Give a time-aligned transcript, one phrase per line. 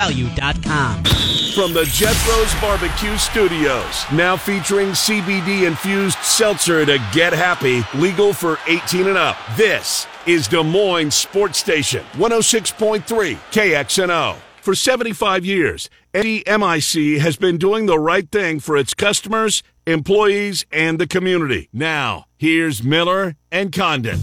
[0.00, 1.02] value.com.
[1.54, 8.58] From the Jethro's Barbecue Studios, now featuring CBD infused seltzer to get happy, legal for
[8.68, 9.36] 18 and up.
[9.56, 13.02] This is Des Moines Sports Station, 106.3
[13.50, 14.36] KXNO.
[14.60, 21.00] For 75 years, NDMIC has been doing the right thing for its customers, employees, and
[21.00, 21.68] the community.
[21.72, 24.20] Now, here's Miller and Condon.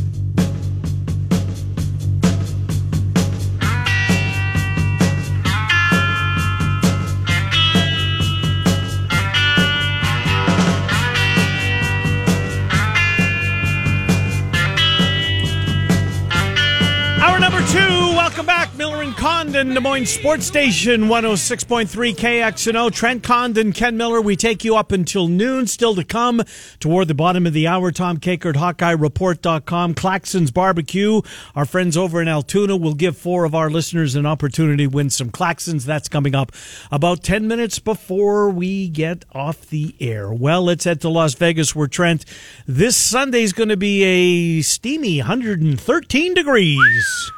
[18.36, 22.92] Welcome back, Miller and Condon, Des Moines Sports Station, 106.3 KXNO.
[22.92, 24.20] Trent Condon, Ken Miller.
[24.20, 25.68] We take you up until noon.
[25.68, 26.44] Still to come
[26.82, 27.94] toward the bottom of the hour.
[27.94, 31.22] Tom Kakert, HawkeyeReport.com, Claxons Barbecue.
[31.56, 35.10] Our friends over in Altoona will give four of our listeners an opportunity to win
[35.10, 35.86] some Claxons.
[35.86, 36.52] That's coming up
[36.92, 40.30] about 10 minutes before we get off the air.
[40.34, 42.26] Well, let's head to Las Vegas where Trent,
[42.68, 47.32] this Sunday is going to be a steamy 113 degrees.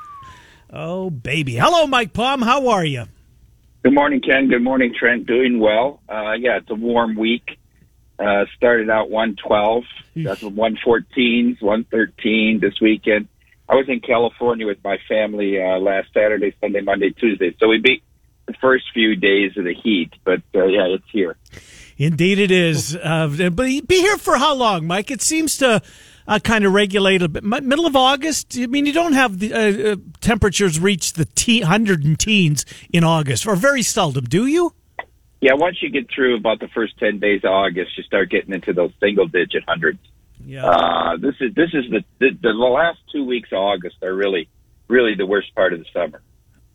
[0.71, 1.55] Oh, baby.
[1.55, 2.41] Hello, Mike Palm.
[2.41, 3.05] How are you?
[3.83, 4.49] Good morning, Ken.
[4.49, 5.25] Good morning, Trent.
[5.25, 6.01] Doing well.
[6.09, 7.57] Uh, yeah, it's a warm week.
[8.19, 9.83] Uh, started out 112.
[10.15, 13.27] That's 114s, 113 this weekend.
[13.69, 17.55] I was in California with my family uh, last Saturday, Sunday, Monday, Tuesday.
[17.59, 18.01] So we beat
[18.47, 21.37] the first few days of the heat, but uh, yeah, it's here.
[21.97, 22.95] Indeed, it is.
[22.95, 25.11] Uh, but be here for how long, Mike?
[25.11, 25.81] It seems to
[26.27, 27.43] uh, kind of regulate a bit.
[27.43, 28.57] Middle of August.
[28.57, 32.65] I mean, you don't have the uh, uh, temperatures reach the t- hundred and teens
[32.91, 34.73] in August, or very seldom, do you?
[35.39, 38.53] Yeah, once you get through about the first 10 days of August, you start getting
[38.53, 39.99] into those single digit hundreds.
[40.43, 40.65] Yeah.
[40.65, 44.47] Uh, this is this is the, the the last two weeks of August are really
[44.87, 46.21] really the worst part of the summer.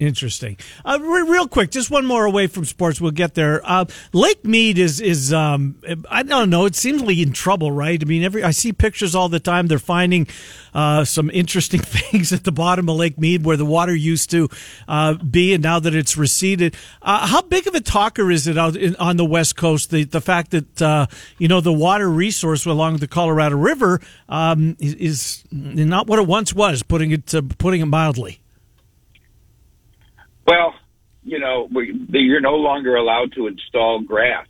[0.03, 0.56] Interesting.
[0.84, 3.00] Uh, re- real quick, just one more away from sports.
[3.00, 3.61] We'll get there.
[3.62, 5.77] Uh, Lake Mead is is um,
[6.11, 6.64] I don't know.
[6.64, 8.03] It seems like in trouble, right?
[8.03, 9.68] I mean, every I see pictures all the time.
[9.68, 10.27] They're finding
[10.74, 14.48] uh, some interesting things at the bottom of Lake Mead where the water used to
[14.89, 16.74] uh, be, and now that it's receded.
[17.01, 19.91] Uh, how big of a talker is it out in, on the west coast?
[19.91, 21.07] The the fact that uh,
[21.39, 26.27] you know the water resource along the Colorado River um, is, is not what it
[26.27, 26.83] once was.
[26.83, 28.42] Putting it putting it mildly.
[30.47, 30.75] Well,
[31.23, 34.47] you know, we, you're no longer allowed to install grass.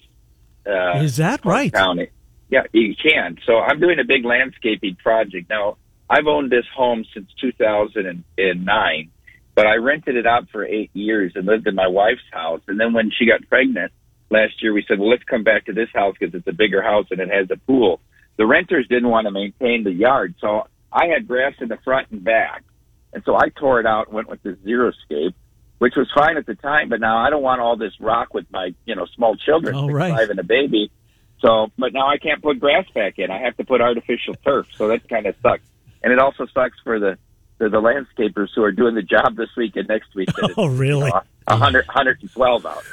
[0.66, 1.72] Uh, Is that right?
[1.72, 2.08] County.
[2.50, 3.38] Yeah, you can.
[3.46, 5.76] So I'm doing a big landscaping project now.
[6.08, 9.10] I've owned this home since 2009,
[9.54, 12.60] but I rented it out for eight years and lived in my wife's house.
[12.68, 13.92] And then when she got pregnant
[14.30, 16.82] last year, we said, well, let's come back to this house because it's a bigger
[16.82, 18.00] house and it has a pool.
[18.36, 22.10] The renters didn't want to maintain the yard, so I had grass in the front
[22.10, 22.64] and back,
[23.12, 25.34] and so I tore it out and went with the Xeriscape
[25.82, 28.46] which was fine at the time, but now I don't want all this rock with
[28.52, 30.14] my, you know, small children, six, right.
[30.14, 30.92] five and a baby.
[31.40, 33.32] So, but now I can't put grass back in.
[33.32, 34.68] I have to put artificial turf.
[34.76, 35.64] So that kind of sucks.
[36.04, 37.18] And it also sucks for the,
[37.58, 40.28] the, the landscapers who are doing the job this week and next week.
[40.36, 41.06] that Oh, really?
[41.06, 42.84] You know, 100, 112 out.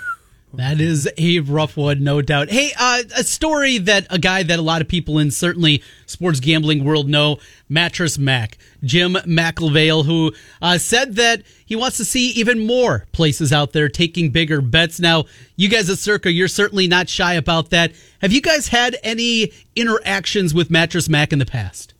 [0.54, 2.50] That is a rough one, no doubt.
[2.50, 6.40] Hey, uh, a story that a guy that a lot of people in certainly sports
[6.40, 7.38] gambling world know,
[7.70, 13.54] Mattress Mack, Jim McIngvale, who uh, said that he wants to see even more places
[13.54, 15.00] out there taking bigger bets.
[15.00, 17.92] Now, you guys at Circa, you're certainly not shy about that.
[18.22, 21.94] Have you guys had any interactions with Mattress Mack in the past?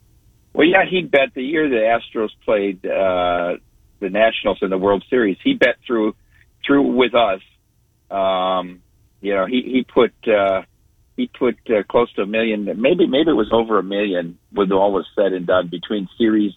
[0.54, 3.58] Well, yeah, he bet the year the Astros played uh,
[4.00, 5.38] the Nationals in the World Series.
[5.44, 6.16] He bet through
[6.66, 7.42] through with us.
[8.12, 8.82] Um,
[9.22, 10.64] you know, he he put uh,
[11.18, 14.72] he put uh, close to a million, maybe maybe it was over a million when
[14.72, 16.54] all was said and done between series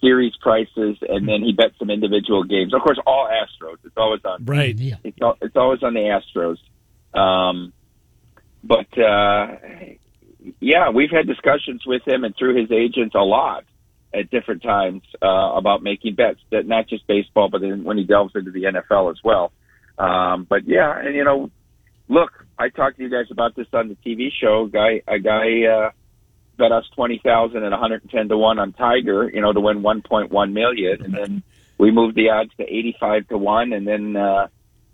[0.00, 2.74] series prices, and then he bet some individual games.
[2.74, 3.78] Of course, all Astros.
[3.84, 4.76] It's always on Right.
[4.76, 4.96] Yeah.
[5.02, 6.58] it's, al- it's always on the Astros.
[7.18, 7.72] Um,
[8.62, 9.56] but uh,
[10.60, 13.64] yeah, we've had discussions with him and through his agents a lot
[14.12, 18.04] at different times uh, about making bets that not just baseball, but then when he
[18.04, 19.52] delves into the NFL as well.
[19.98, 21.50] Um, but yeah, and you know,
[22.08, 24.66] look, I talked to you guys about this on the TV show.
[24.66, 25.90] Guy, a guy uh,
[26.58, 29.52] bet us twenty thousand and one hundred and ten to one on Tiger, you know,
[29.52, 31.42] to win one point one million, and then
[31.78, 34.16] we moved the odds to eighty five to one, and then.
[34.16, 34.48] uh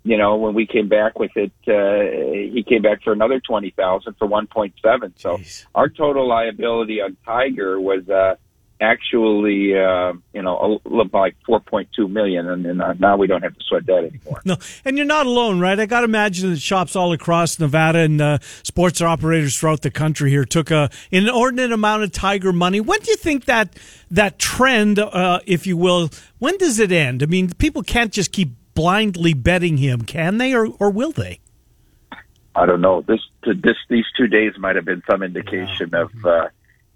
[0.04, 3.70] you know, when we came back with it, uh, he came back for another twenty
[3.70, 5.14] thousand for one point seven.
[5.16, 5.64] So Jeez.
[5.76, 8.34] our total liability on Tiger was uh,
[8.82, 13.42] actually, uh, you know, like four point two million, and, and uh, now we don't
[13.42, 14.42] have to sweat that anymore.
[14.44, 15.78] No, and you're not alone, right?
[15.78, 19.90] I got to imagine that shops all across Nevada and uh, sports operators throughout the
[19.90, 22.80] country here took a an inordinate amount of Tiger money.
[22.80, 23.78] When do you think that
[24.10, 27.22] that trend, uh, if you will, when does it end?
[27.22, 30.02] I mean, people can't just keep blindly betting him.
[30.02, 31.40] Can they or, or will they?
[32.54, 33.00] I don't know.
[33.00, 36.10] This this these two days might have been some indication of.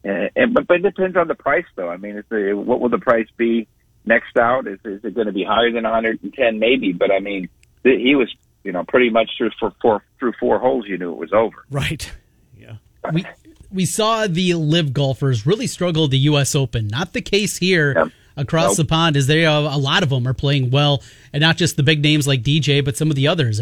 [0.06, 1.88] Uh, and, and, but, but it depends on the price, though.
[1.88, 3.66] I mean, the, what will the price be
[4.04, 4.66] next out?
[4.66, 6.58] Is, is it going to be higher than 110?
[6.58, 7.48] Maybe, but I mean,
[7.82, 8.32] he was,
[8.64, 10.86] you know, pretty much through for four through four holes.
[10.86, 11.64] You knew it was over.
[11.70, 12.10] Right.
[12.56, 12.76] Yeah.
[13.12, 13.24] We
[13.70, 16.54] we saw the live golfers really struggle the U.S.
[16.54, 16.88] Open.
[16.88, 17.94] Not the case here.
[17.96, 18.76] Yeah across nope.
[18.76, 21.82] the pond is there a lot of them are playing well and not just the
[21.82, 23.60] big names like DJ but some of the others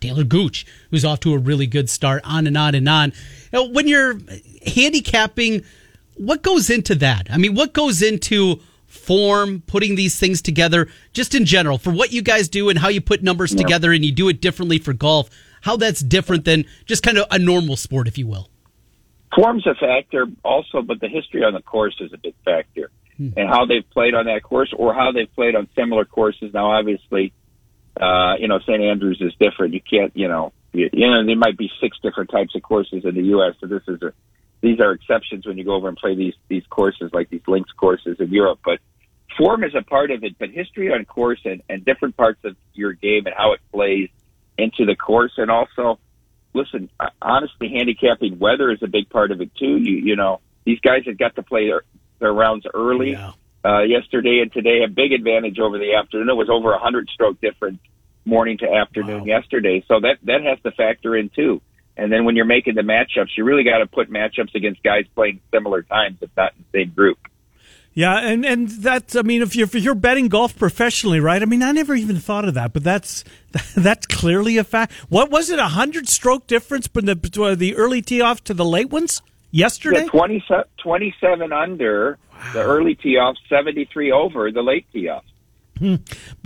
[0.00, 3.12] Taylor Gooch, who's off to a really good start, on and on and on.
[3.52, 4.18] Now, when you're
[4.66, 5.64] handicapping,
[6.16, 7.28] what goes into that?
[7.30, 12.12] I mean, what goes into form, putting these things together, just in general, for what
[12.12, 13.62] you guys do and how you put numbers yeah.
[13.62, 15.30] together and you do it differently for golf,
[15.62, 18.48] how that's different than just kind of a normal sport, if you will?
[19.34, 22.90] Form's a factor also, but the history on the course is a big factor.
[23.16, 23.30] Hmm.
[23.36, 26.54] And how they've played on that course or how they've played on similar courses.
[26.54, 27.32] Now, obviously,
[28.00, 28.80] uh, you know, St.
[28.80, 29.74] Andrews is different.
[29.74, 33.04] You can't, you know, you, you know, there might be six different types of courses
[33.04, 33.54] in the U.S.
[33.60, 34.12] So this is a,
[34.60, 37.70] these are exceptions when you go over and play these these courses like these links
[37.72, 38.60] courses in Europe.
[38.64, 38.78] But
[39.36, 42.56] form is a part of it, but history on course and, and different parts of
[42.74, 44.08] your game and how it plays
[44.56, 46.00] into the course, and also,
[46.52, 46.90] listen,
[47.22, 49.76] honestly, handicapping weather is a big part of it too.
[49.76, 51.82] You you know, these guys have got to play their
[52.20, 53.12] their rounds early.
[53.12, 53.32] Yeah
[53.64, 56.28] uh, yesterday and today a big advantage over the afternoon.
[56.28, 57.80] It was over a hundred stroke difference
[58.24, 59.26] morning to afternoon wow.
[59.26, 61.60] yesterday, so that that has to factor in too.
[61.96, 65.04] And then when you're making the matchups, you really got to put matchups against guys
[65.14, 67.18] playing similar times, if not in the same group.
[67.92, 71.42] Yeah, and and that's I mean, if you're if you're betting golf professionally, right?
[71.42, 73.24] I mean, I never even thought of that, but that's
[73.74, 74.92] that's clearly a fact.
[75.08, 75.58] What was it?
[75.58, 79.20] A hundred stroke difference from the the early tee off to the late ones
[79.50, 80.02] yesterday?
[80.02, 82.18] Yeah, 27, 27 under
[82.52, 85.24] the early tee off, 73 over the late tee off.
[85.78, 85.96] Hmm.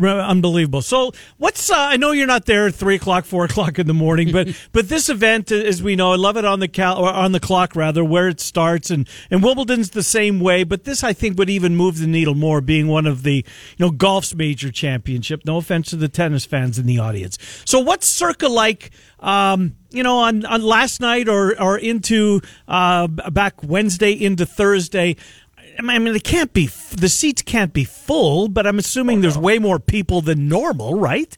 [0.04, 0.82] Unbelievable.
[0.82, 3.94] So, what's uh, I know you're not there at three o'clock, four o'clock in the
[3.94, 7.10] morning, but but this event, as we know, I love it on the cal or
[7.10, 10.64] on the clock rather, where it starts, and and Wimbledon's the same way.
[10.64, 13.44] But this, I think, would even move the needle more, being one of the you
[13.78, 15.42] know golf's major championship.
[15.46, 17.38] No offense to the tennis fans in the audience.
[17.64, 18.90] So, what's Circa like?
[19.20, 25.16] Um, you know, on, on last night or or into uh, back Wednesday into Thursday.
[25.78, 29.38] I mean, it can't be the seats can't be full, but I'm assuming oh, there's
[29.38, 31.36] way more people than normal, right?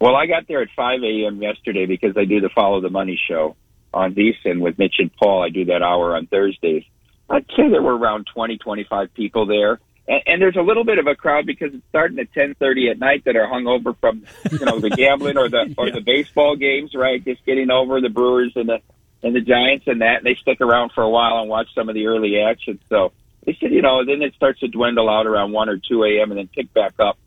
[0.00, 1.40] Well, I got there at 5 a.m.
[1.40, 3.56] yesterday because I do the Follow the Money show
[3.92, 5.42] on VSiN with Mitch and Paul.
[5.42, 6.84] I do that hour on Thursdays.
[7.30, 9.80] I'd say there were around 20, 25 people there.
[10.06, 12.98] And, and there's a little bit of a crowd because it's starting at 10:30 at
[12.98, 15.94] night that are hung over from, you know, the gambling or the or yeah.
[15.94, 17.24] the baseball games, right?
[17.24, 18.80] Just getting over the Brewers and the
[19.22, 20.18] and the Giants and that.
[20.18, 22.78] And they stick around for a while and watch some of the early action.
[22.90, 23.12] So
[23.44, 26.30] they said, you know, then it starts to dwindle out around one or two a.m.
[26.30, 27.18] and then pick back up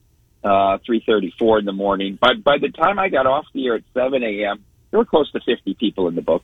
[0.43, 2.17] uh, three thirty-four in the morning.
[2.19, 5.31] By by the time I got off the air at seven a.m., there were close
[5.31, 6.43] to fifty people in the book.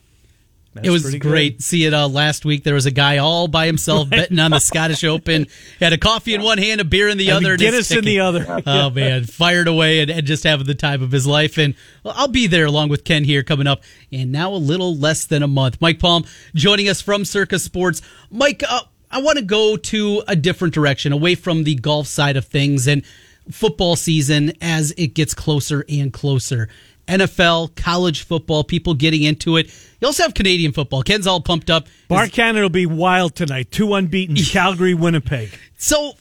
[0.74, 1.58] That's it was great.
[1.58, 1.62] Good.
[1.62, 2.64] See it uh, last week.
[2.64, 5.46] There was a guy all by himself betting on the Scottish Open.
[5.78, 7.56] He had a coffee in one hand, a beer in the and other.
[7.56, 8.44] Guinness in the other.
[8.66, 11.58] oh man, fired away and, and, just having the time of his life.
[11.58, 13.82] And well, I'll be there along with Ken here coming up.
[14.10, 15.80] And now a little less than a month.
[15.80, 16.24] Mike Palm
[16.56, 18.02] joining us from Circa Sports.
[18.32, 18.80] Mike, uh,
[19.14, 22.88] I want to go to a different direction, away from the golf side of things
[22.88, 23.06] and
[23.48, 26.68] football season as it gets closer and closer.
[27.06, 29.66] NFL, college football, people getting into it.
[30.00, 31.04] You also have Canadian football.
[31.04, 31.86] Ken's all pumped up.
[32.08, 33.70] Bar Canada will be wild tonight.
[33.70, 34.34] Two unbeaten.
[34.50, 35.50] Calgary, Winnipeg.
[35.76, 36.14] So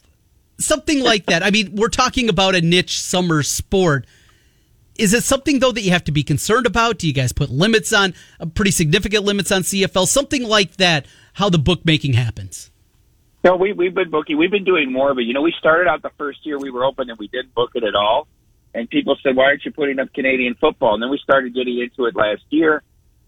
[0.60, 1.42] something like that.
[1.42, 4.06] I mean, we're talking about a niche summer sport.
[5.00, 7.00] Is it something though that you have to be concerned about?
[7.00, 10.08] Do you guys put limits on, uh, pretty significant limits on CFL?
[10.08, 11.08] Something like that.
[11.34, 12.70] How the bookmaking happens.
[13.44, 14.38] No, we we've been booking.
[14.38, 16.86] We've been doing more, but you know, we started out the first year we were
[16.86, 18.28] open and we didn't book it at all.
[18.74, 21.78] And people said, "Why aren't you putting up Canadian football?" And then we started getting
[21.80, 22.82] into it last year,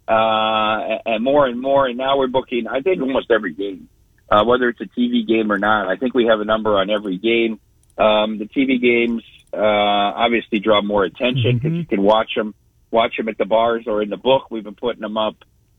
[0.08, 1.86] uh, and more and more.
[1.86, 2.66] And now we're booking.
[2.68, 3.90] I think almost every game,
[4.32, 5.88] uh, whether it's a TV game or not.
[5.88, 7.60] I think we have a number on every game.
[7.98, 11.76] Um, the TV games uh, obviously draw more attention because mm-hmm.
[11.76, 12.56] you can watch them,
[12.90, 14.50] watch them at the bars or in the book.
[14.50, 15.36] We've been putting them up.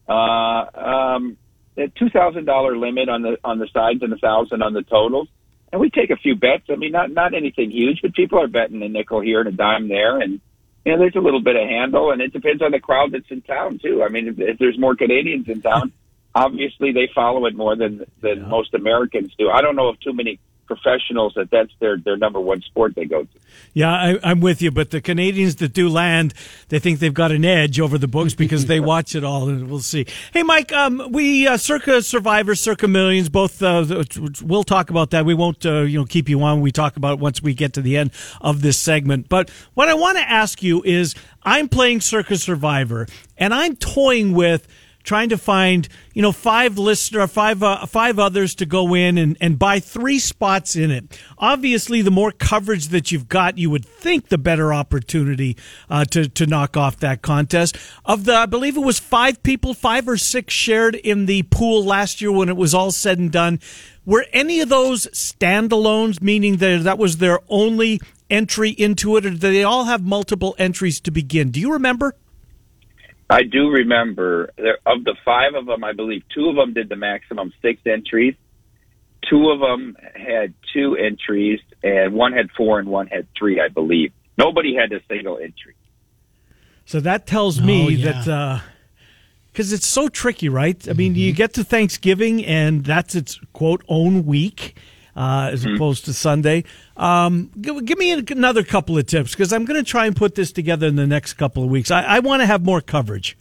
[0.09, 1.37] Uh, um,
[1.77, 4.83] a two thousand dollar limit on the on the sides and a thousand on the
[4.83, 5.29] totals.
[5.73, 6.65] And we take a few bets.
[6.71, 9.53] I mean, not not anything huge, but people are betting a nickel here and a
[9.53, 10.41] dime there, and
[10.85, 13.31] you know, there's a little bit of handle, and it depends on the crowd that's
[13.31, 14.05] in town too.
[14.05, 15.93] I mean, if, if there's more Canadians in town,
[16.35, 18.47] obviously they follow it more than than yeah.
[18.47, 19.51] most Americans do.
[19.51, 23.05] I don't know of too many professionals that that's their their number one sport they
[23.05, 23.29] go to.
[23.73, 24.71] Yeah, I, I'm with you.
[24.71, 26.35] But the Canadians that do land,
[26.69, 29.69] they think they've got an edge over the books because they watch it all, and
[29.71, 30.07] we'll see.
[30.33, 33.29] Hey, Mike, um, we uh, circa survivors, circa millions.
[33.29, 34.05] Both uh,
[34.43, 35.25] we'll talk about that.
[35.25, 36.61] We won't, uh, you know, keep you on.
[36.61, 39.29] We talk about it once we get to the end of this segment.
[39.29, 43.07] But what I want to ask you is, I'm playing circa survivor,
[43.39, 44.67] and I'm toying with
[45.07, 49.39] trying to find you know five listener five uh, five others to go in and,
[49.41, 51.19] and buy three spots in it.
[51.39, 55.57] Obviously the more coverage that you've got you would think the better opportunity
[55.89, 57.79] uh, to, to knock off that contest.
[58.05, 61.85] Of the i believe it was five people five or six shared in the pool
[61.85, 63.61] last year when it was all said and done.
[64.05, 69.31] Were any of those standalones meaning that that was their only entry into it or
[69.31, 71.51] do they all have multiple entries to begin?
[71.51, 72.15] Do you remember
[73.29, 76.89] I do remember there, of the five of them, I believe two of them did
[76.89, 78.35] the maximum six entries.
[79.29, 83.69] Two of them had two entries, and one had four and one had three, I
[83.69, 84.13] believe.
[84.39, 85.75] Nobody had a single entry.
[86.85, 88.11] So that tells me Oh, yeah.
[88.11, 88.63] Uh, that
[89.57, 90.87] because it's so tricky, right?
[90.87, 91.37] I mean, you mm-hmm.
[91.37, 94.77] get to Thanksgiving and that's its quote own week.
[95.17, 96.63] Uh, as opposed to Sunday,
[96.99, 100.35] um, give, give me another couple of tips because I'm going to try and put
[100.35, 101.91] this together in the next couple of weeks.
[101.91, 103.39] I, I want to have more coverage.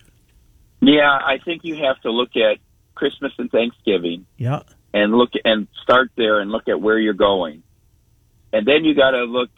[0.79, 2.59] Yeah, I think you have to look at
[2.93, 4.61] Christmas and Thanksgiving Yeah,
[4.93, 7.61] and look and start there and look at where you're going.
[8.53, 9.49] And then you got to look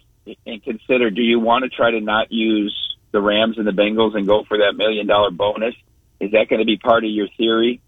[0.45, 2.75] and consider do you want to try to not use
[3.11, 5.75] the Rams and the Bengals and go for that million dollar bonus?
[6.19, 7.79] Is that going to be part of your theory?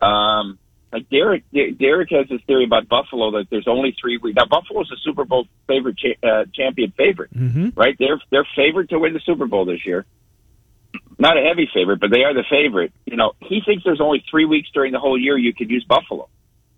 [0.00, 0.58] Um,
[0.92, 4.36] like Derek, Derek has this theory about Buffalo that there's only three weeks.
[4.36, 7.76] Now Buffalo's a Super Bowl favorite, cha- uh, champion favorite, Mhm.
[7.76, 7.94] right?
[7.98, 10.06] They're they're favored to win the Super Bowl this year.
[11.18, 12.92] Not a heavy favorite, but they are the favorite.
[13.04, 15.84] You know, he thinks there's only three weeks during the whole year you could use
[15.84, 16.28] Buffalo.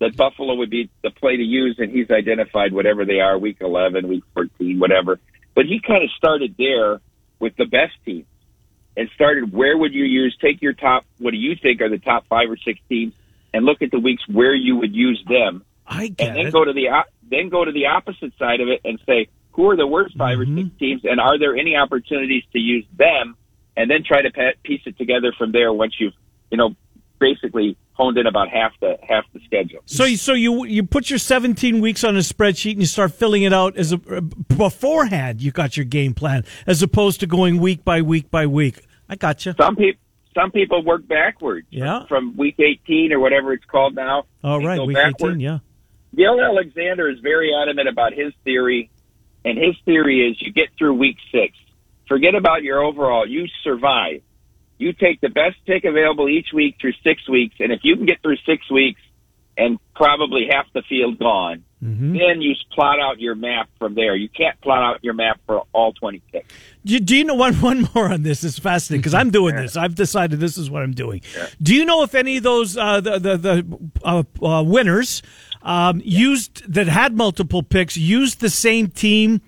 [0.00, 3.58] That Buffalo would be the play to use, and he's identified whatever they are, week
[3.60, 5.20] 11, week 14, whatever.
[5.54, 7.00] But he kind of started there
[7.38, 8.24] with the best teams
[8.96, 11.98] and started where would you use, take your top, what do you think are the
[11.98, 13.12] top five or six teams,
[13.52, 16.52] and look at the weeks where you would use them, I get and then it.
[16.52, 16.88] go to the
[17.30, 20.40] then go to the opposite side of it and say who are the worst 5
[20.40, 20.76] or six mm-hmm.
[20.78, 23.36] teams, and are there any opportunities to use them,
[23.76, 24.30] and then try to
[24.62, 26.14] piece it together from there once you've
[26.50, 26.74] you know
[27.18, 29.80] basically honed in about half the half the schedule.
[29.86, 33.12] So, you- so you you put your 17 weeks on a spreadsheet and you start
[33.12, 35.42] filling it out as a uh, beforehand.
[35.42, 38.80] You got your game plan as opposed to going week by week by week.
[39.08, 39.54] I got you.
[39.60, 40.00] Some people
[40.34, 42.06] some people work backwards Yeah.
[42.06, 44.24] from week 18 or whatever it's called now.
[44.44, 45.30] All They right, week backward.
[45.32, 45.40] 18.
[45.40, 45.58] Yeah.
[46.14, 48.90] Gill Alexander is very adamant about his theory,
[49.44, 51.56] and his theory is you get through week six.
[52.08, 53.26] Forget about your overall.
[53.26, 54.22] You survive.
[54.78, 58.06] You take the best pick available each week through six weeks, and if you can
[58.06, 59.00] get through six weeks
[59.56, 64.14] and probably half the field gone, then you plot out your map from there.
[64.14, 66.54] You can't plot out your map for all 20 picks.
[66.84, 68.44] Do, do you know one one more on this?
[68.44, 69.76] It's fascinating because I'm doing this.
[69.76, 71.22] I've decided this is what I'm doing.
[71.62, 75.22] Do you know if any of those uh, the the, the uh, uh, winners
[75.62, 79.40] um, used that had multiple picks used the same team?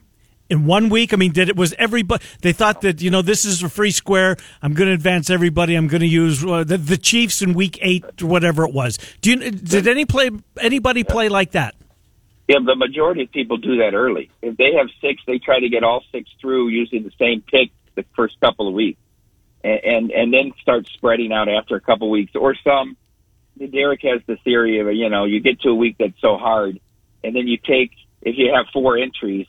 [0.51, 2.23] In one week, I mean, did it was everybody?
[2.43, 4.37] They thought that you know this is a free square.
[4.61, 5.75] I'm going to advance everybody.
[5.75, 8.99] I'm going to use uh, the, the Chiefs in week eight or whatever it was.
[9.23, 11.75] Do you did any play anybody play like that?
[12.49, 14.31] Yeah, the majority of people do that early.
[14.43, 17.71] If they have six, they try to get all six through using the same pick
[17.95, 19.01] the first couple of weeks,
[19.63, 22.33] and and, and then start spreading out after a couple of weeks.
[22.35, 22.97] Or some,
[23.71, 26.81] Derek has the theory of you know you get to a week that's so hard,
[27.23, 29.47] and then you take if you have four entries,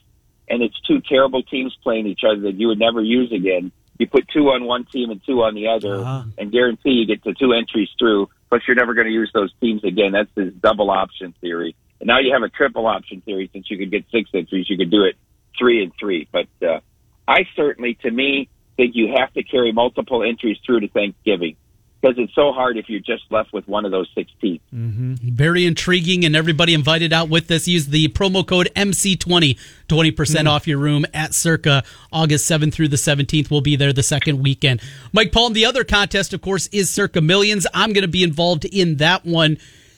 [0.48, 3.72] and it's two terrible teams playing each other that you would never use again.
[3.98, 6.24] You put two on one team and two on the other, Uh-huh.
[6.38, 8.28] and guarantee you get the two entries through.
[8.50, 10.12] But you're never going to use those teams again.
[10.12, 11.74] That's his double option theory.
[12.04, 13.48] And now you have a triple option theory.
[13.50, 15.16] Since you could get six entries, you could do it
[15.58, 16.28] three and three.
[16.30, 16.80] But uh,
[17.26, 21.56] I certainly, to me, think you have to carry multiple entries through to Thanksgiving
[22.02, 24.60] because it's so hard if you're just left with one of those six teams.
[24.70, 27.66] Very intriguing, and everybody invited out with this.
[27.66, 29.58] Use the promo code MC20,
[29.88, 33.50] 20% off your room at Circa August 7th through the 17th.
[33.50, 34.82] We'll be there the second weekend.
[35.14, 37.66] Mike Palm, the other contest, of course, is Circa Millions.
[37.72, 39.56] I'm going to be involved in that one.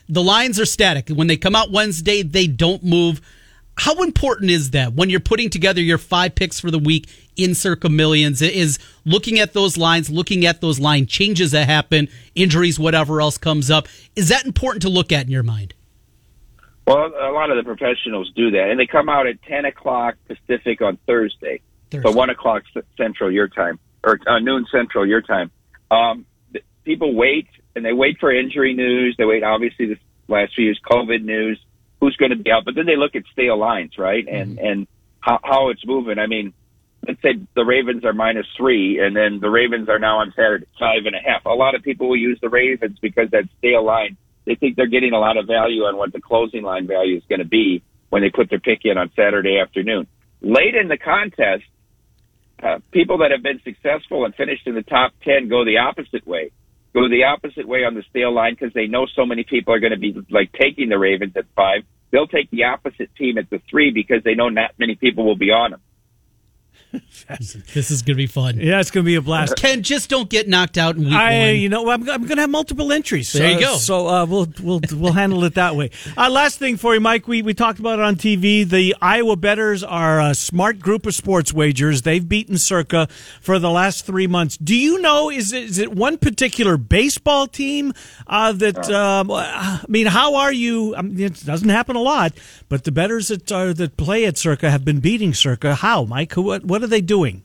[0.08, 1.08] The lines are static.
[1.08, 3.20] When they come out Wednesday, they don't move.
[3.78, 7.54] How important is that when you're putting together your five picks for the week in
[7.54, 8.40] Circa Millions?
[8.40, 13.36] Is looking at those lines, looking at those line changes that happen, injuries, whatever else
[13.36, 13.88] comes up.
[14.14, 15.74] Is that important to look at in your mind?
[16.86, 20.14] Well, a lot of the professionals do that, and they come out at 10 o'clock
[20.28, 21.60] Pacific on Thursday,
[21.90, 22.08] Thursday.
[22.08, 22.62] so 1 o'clock
[22.96, 25.50] Central your time, or uh, noon Central your time.
[25.90, 26.26] Um,
[26.84, 29.14] people wait, and they wait for injury news.
[29.16, 31.60] They wait, obviously, this last few years, COVID news.
[32.00, 32.64] Who's going to be out.
[32.64, 34.26] But then they look at stale lines, right?
[34.28, 34.86] And and
[35.20, 36.18] how how it's moving.
[36.18, 36.52] I mean,
[37.06, 40.66] let's say the Ravens are minus three, and then the Ravens are now on Saturday
[40.78, 41.46] five and a half.
[41.46, 44.16] A lot of people will use the Ravens because that stale line.
[44.44, 47.24] They think they're getting a lot of value on what the closing line value is
[47.28, 50.06] going to be when they put their pick in on Saturday afternoon.
[50.40, 51.64] Late in the contest,
[52.62, 56.26] uh, people that have been successful and finished in the top 10 go the opposite
[56.26, 56.52] way.
[56.96, 59.80] Go the opposite way on the stale line because they know so many people are
[59.80, 61.82] going to be like taking the Ravens at five.
[62.10, 65.36] They'll take the opposite team at the three because they know not many people will
[65.36, 65.80] be on them.
[67.28, 68.58] This is going to be fun.
[68.58, 69.56] Yeah, it's going to be a blast.
[69.56, 71.56] Ken, just don't get knocked out in week I, one.
[71.56, 73.32] you know, I'm, I'm going to have multiple entries.
[73.32, 73.76] There you Uh, go.
[73.76, 75.90] So uh, we'll we'll we'll handle it that way.
[76.16, 77.26] Uh, last thing for you, Mike.
[77.28, 78.68] We we talked about it on TV.
[78.68, 82.02] The Iowa Betters are a smart group of sports wagers.
[82.02, 83.08] They've beaten Circa
[83.40, 84.56] for the last three months.
[84.56, 87.92] Do you know is it, is it one particular baseball team
[88.26, 88.88] uh, that?
[88.90, 90.94] Um, I mean, how are you?
[90.96, 92.32] I mean, it doesn't happen a lot,
[92.68, 95.74] but the Betters that are, that play at Circa have been beating Circa.
[95.76, 96.32] How, Mike?
[96.32, 97.42] Who, what what are they doing?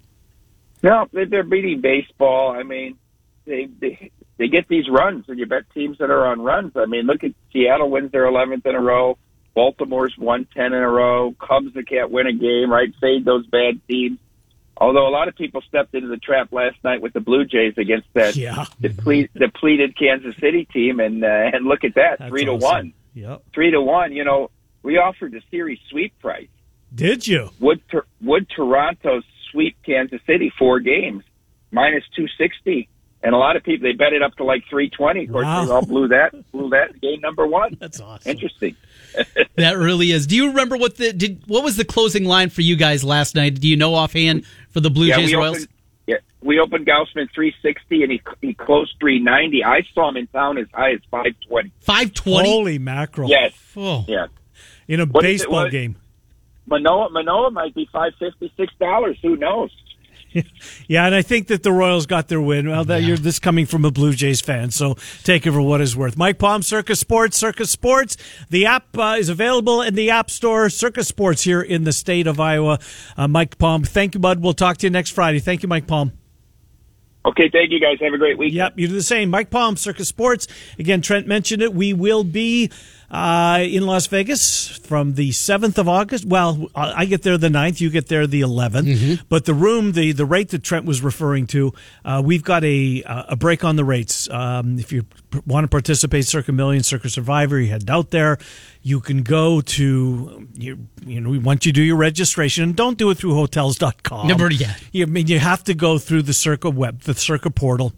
[0.83, 2.51] No, they- they're beating baseball.
[2.51, 2.97] I mean,
[3.45, 6.71] they they they get these runs, and you bet teams that are on runs.
[6.75, 9.17] I mean, look at Seattle wins their 11th in a row.
[9.53, 11.35] Baltimore's won 10 in a row.
[11.39, 12.89] Cubs that can't win a game, right?
[13.01, 14.17] Fade those bad teams.
[14.77, 17.73] Although a lot of people stepped into the trap last night with the Blue Jays
[17.77, 18.65] against that Yeah.
[18.79, 22.61] deplete, depleted Kansas City team, and uh, and look at that, That's three to awesome.
[22.61, 23.43] one, Yep.
[23.53, 24.13] three to one.
[24.13, 24.49] You know,
[24.81, 26.47] we offered the series sweep price.
[26.93, 27.49] Did you?
[27.59, 27.81] Would
[28.21, 29.21] would Toronto
[29.51, 31.23] sweep Kansas City four games
[31.71, 32.87] minus two sixty?
[33.23, 35.25] And a lot of people they bet it up to like three twenty.
[35.25, 35.65] Of course, Wow.
[35.65, 37.77] they all blew that blew that game number one.
[37.79, 38.31] That's awesome.
[38.31, 38.75] Interesting.
[39.57, 40.25] That really is.
[40.25, 41.43] Do you remember what the did?
[41.45, 43.59] What was the closing line for you guys last night?
[43.59, 45.57] Do you know offhand for the Blue yeah, Jays we Royals?
[45.57, 45.67] opened.
[46.07, 49.63] Yeah, we opened Gausman three sixty, and he he closed three ninety.
[49.63, 51.71] I saw him in town as high as five twenty.
[51.81, 52.49] Five twenty.
[52.49, 53.29] Holy mackerel!
[53.29, 54.05] Yes, Oh.
[54.07, 54.27] yeah.
[54.87, 55.97] in a What is it- baseball what- game.
[56.67, 59.17] Manoa Manoa might be five fifty six dollars.
[59.21, 59.71] Who knows?
[60.87, 62.69] Yeah, and I think that the Royals got their win.
[62.69, 65.81] Well, that you're this coming from a Blue Jays fan, so take it for what
[65.81, 66.17] it's worth.
[66.17, 68.17] Mike Palm, Circa Sports, Circa Sports.
[68.49, 70.69] The app uh, is available in the App Store.
[70.69, 72.79] Circa Sports here in the state of Iowa.
[73.15, 74.41] Uh, Mike Palm, thank you, bud.
[74.41, 75.39] We'll talk to you next Friday.
[75.39, 76.13] Thank you, Mike Palm.
[77.23, 77.97] Okay, thank you guys.
[78.01, 78.53] Have a great week.
[78.53, 79.29] Yep, you do the same.
[79.29, 80.47] Mike Palm, Circa Sports.
[80.79, 81.73] Again, Trent mentioned it.
[81.73, 82.71] We will be
[83.11, 86.25] uh, in Las Vegas from the 7th of August.
[86.25, 89.23] Well, I get there the 9th, you get there the 11th.
[89.27, 91.73] But the room, the, the rate that Trent was referring to,
[92.05, 94.29] uh, we've got a, a break on the rates.
[94.29, 95.05] Um, if you
[95.45, 98.37] want to participate, Circa Million, Circa Survivor, you head out there.
[98.81, 103.17] You can go to, you, you know, once you do your registration, don't do it
[103.17, 104.27] through hotels.com.
[104.27, 104.81] Never yet.
[104.93, 107.93] You, I mean, you have to go through the Circa web, the Circa portal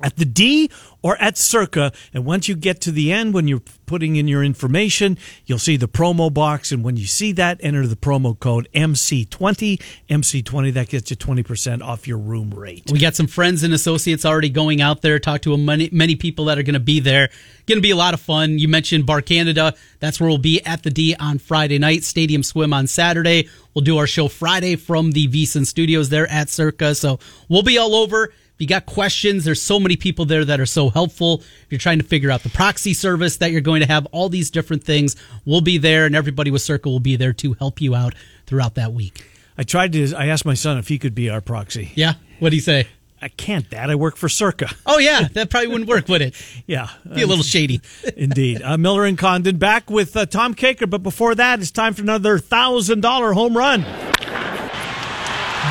[0.00, 0.70] at the D
[1.02, 1.92] or at Circa.
[2.14, 5.76] And once you get to the end, when you're putting in your information, you'll see
[5.76, 6.72] the promo box.
[6.72, 9.82] And when you see that, enter the promo code MC20.
[10.08, 12.90] MC20, that gets you 20% off your room rate.
[12.90, 15.18] We got some friends and associates already going out there.
[15.18, 17.28] Talk to many, many people that are going to be there.
[17.66, 18.58] Going to be a lot of fun.
[18.58, 19.74] You mentioned Bar Canada.
[20.00, 22.04] That's where we'll be at the D on Friday night.
[22.04, 23.48] Stadium Swim on Saturday.
[23.74, 26.94] We'll do our show Friday from the VSiN Studios there at Circa.
[26.94, 28.32] So we'll be all over.
[28.62, 31.40] You got questions, there's so many people there that are so helpful.
[31.40, 34.28] If you're trying to figure out the proxy service that you're going to have, all
[34.28, 37.80] these different things, we'll be there, and everybody with Circa will be there to help
[37.80, 38.14] you out
[38.46, 39.28] throughout that week.
[39.58, 41.90] I tried to, I asked my son if he could be our proxy.
[41.96, 42.86] Yeah, what do you say?
[43.20, 43.90] I can't, Dad.
[43.90, 44.68] I work for Circa.
[44.86, 46.36] Oh yeah, that probably wouldn't work, would it?
[46.68, 46.88] Yeah.
[47.02, 47.80] Be a little shady.
[48.16, 48.62] Indeed.
[48.62, 52.02] Uh, Miller and Condon back with uh, Tom Kakert, but before that, it's time for
[52.02, 53.84] another $1,000 home run.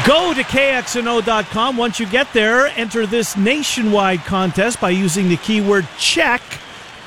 [0.05, 1.77] Go to KXNO.com.
[1.77, 6.41] Once you get there, enter this nationwide contest by using the keyword check.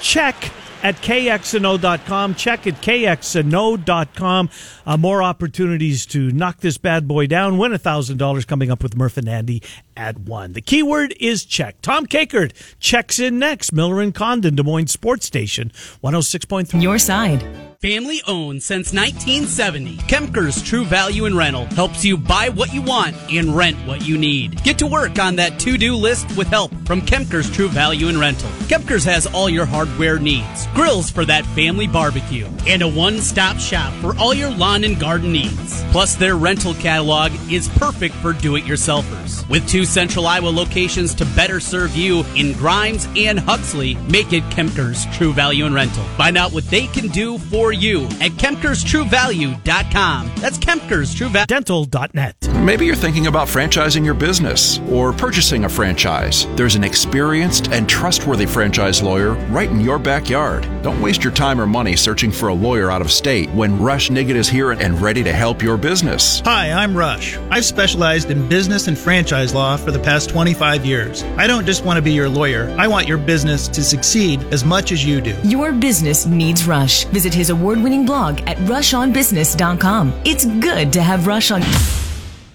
[0.00, 0.52] Check
[0.84, 2.34] at KXNO.com.
[2.34, 4.50] Check at KXNO.com.
[4.86, 7.56] Uh, more opportunities to knock this bad boy down.
[7.58, 9.62] Win $1,000 coming up with Murph and Andy
[9.96, 10.52] at 1.
[10.52, 11.80] The keyword is check.
[11.80, 13.72] Tom Kakert checks in next.
[13.72, 15.72] Miller and Condon, Des Moines Sports Station,
[16.04, 16.80] 106.3.
[16.82, 17.63] Your side.
[17.84, 23.14] Family owned since 1970, Kempker's True Value in Rental helps you buy what you want
[23.30, 24.64] and rent what you need.
[24.64, 28.48] Get to work on that to-do list with help from Kempker's True Value in Rental.
[28.70, 33.92] Kempker's has all your hardware needs, grills for that family barbecue, and a one-stop shop
[34.00, 35.84] for all your lawn and garden needs.
[35.92, 39.46] Plus, their rental catalog is perfect for do-it-yourselfers.
[39.50, 44.32] With two two Central Iowa locations to better serve you in Grimes and Huxley make
[44.32, 46.04] it Kempker's True Value and Rental.
[46.16, 50.32] Find out what they can do for you at KempkersTrueValue.com.
[50.36, 51.46] That's Kempker's True Value.
[51.46, 52.36] Dental.net.
[52.64, 56.46] Maybe you're thinking about franchising your business or purchasing a franchise.
[56.56, 60.66] There's an experienced and trustworthy franchise lawyer right in your backyard.
[60.82, 64.08] Don't waste your time or money searching for a lawyer out of state when Rush
[64.08, 66.40] Nigut is here and ready to help your business.
[66.40, 67.36] Hi, I'm Rush.
[67.50, 71.22] I've specialized in business and franchise law for the past 25 years.
[71.36, 74.64] I don't just want to be your lawyer, I want your business to succeed as
[74.64, 75.36] much as you do.
[75.44, 77.04] Your business needs Rush.
[77.06, 80.12] Visit his award winning blog at rushonbusiness.com.
[80.24, 81.62] It's good to have Rush on.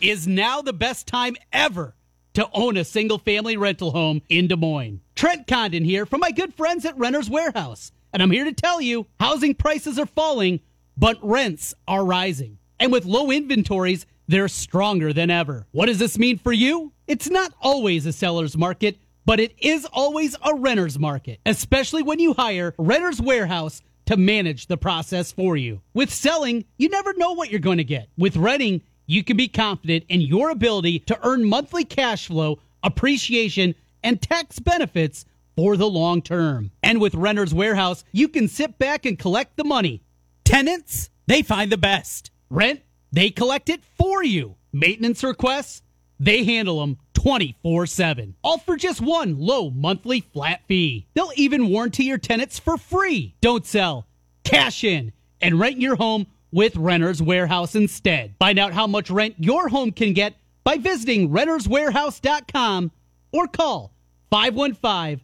[0.02, 1.96] Is now the best time ever
[2.34, 5.02] to own a single family rental home in Des Moines.
[5.16, 7.92] Trent Condon here from my good friends at Renter's Warehouse.
[8.14, 10.60] And I'm here to tell you housing prices are falling,
[10.98, 12.58] but rents are rising.
[12.80, 15.66] And with low inventories, they're stronger than ever.
[15.72, 16.94] What does this mean for you?
[17.08, 22.20] It's not always a seller's market, but it is always a renter's market, especially when
[22.20, 25.82] you hire Renter's Warehouse to manage the process for you.
[25.93, 28.10] With selling, you never know what you're going to get.
[28.17, 33.76] With renting, you can be confident in your ability to earn monthly cash flow, appreciation,
[34.04, 36.72] and tax benefits for the long term.
[36.82, 40.02] And with Renter's Warehouse, you can sit back and collect the money.
[40.43, 42.32] Tenants, they find the best.
[42.50, 44.56] Rent, they collect it for you.
[44.74, 45.84] Maintenance requests,
[46.19, 48.36] they handle them 24 7.
[48.44, 51.06] All for just one low monthly flat fee.
[51.14, 53.36] They'll even warranty your tenants for free.
[53.42, 54.08] Don't sell,
[54.46, 58.36] cash in, and rent your home with Renter's Warehouse instead.
[58.40, 62.92] Find out how much rent your home can get by visiting renterswarehouse.com
[63.34, 63.94] or call
[64.32, 65.20] 515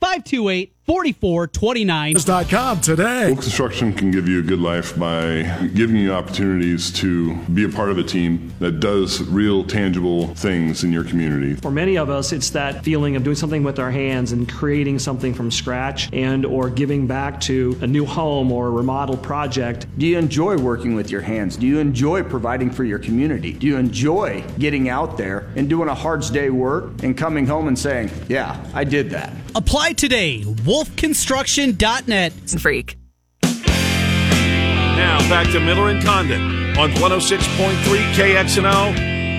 [0.00, 2.48] 528 4429.
[2.48, 3.26] Com today.
[3.28, 5.42] Wolf Construction can give you a good life by
[5.74, 10.82] giving you opportunities to be a part of a team that does real, tangible things
[10.82, 11.54] in your community.
[11.54, 14.98] For many of us, it's that feeling of doing something with our hands and creating
[14.98, 19.86] something from scratch and or giving back to a new home or a remodel project.
[19.98, 21.56] Do you enjoy working with your hands?
[21.56, 23.52] Do you enjoy providing for your community?
[23.52, 27.68] Do you enjoy getting out there and doing a hard day work and coming home
[27.68, 29.32] and saying, yeah, I did that?
[29.54, 30.42] Apply today.
[30.70, 32.32] wolfconstruction.net.
[32.60, 32.96] Freak.
[33.42, 38.94] Now back to Miller and Condon on 106.3 KXNO.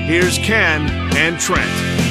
[0.07, 2.10] Here's Ken and Trent.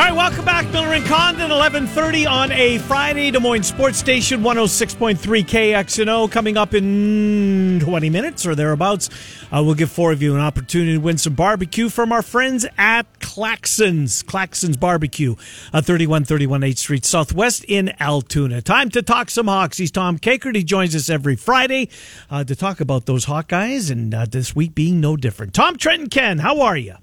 [0.00, 4.40] All right, welcome back, Miller and Condon, 1130 on a Friday, Des Moines Sports Station,
[4.40, 6.32] 106.3 KXNO.
[6.32, 9.10] Coming up in 20 minutes or thereabouts,
[9.52, 12.64] uh, we'll give four of you an opportunity to win some barbecue from our friends
[12.78, 14.24] at Claxons.
[14.24, 15.32] Claxons Barbecue,
[15.74, 18.62] uh, 3131 8th Street Southwest in Altoona.
[18.62, 19.76] Time to talk some Hawks.
[19.76, 20.56] He's Tom Kakert.
[20.56, 21.90] He joins us every Friday
[22.30, 25.52] uh, to talk about those Hawkeyes, and uh, this week being no different.
[25.52, 26.94] Tom, Trenton, Ken, how are you?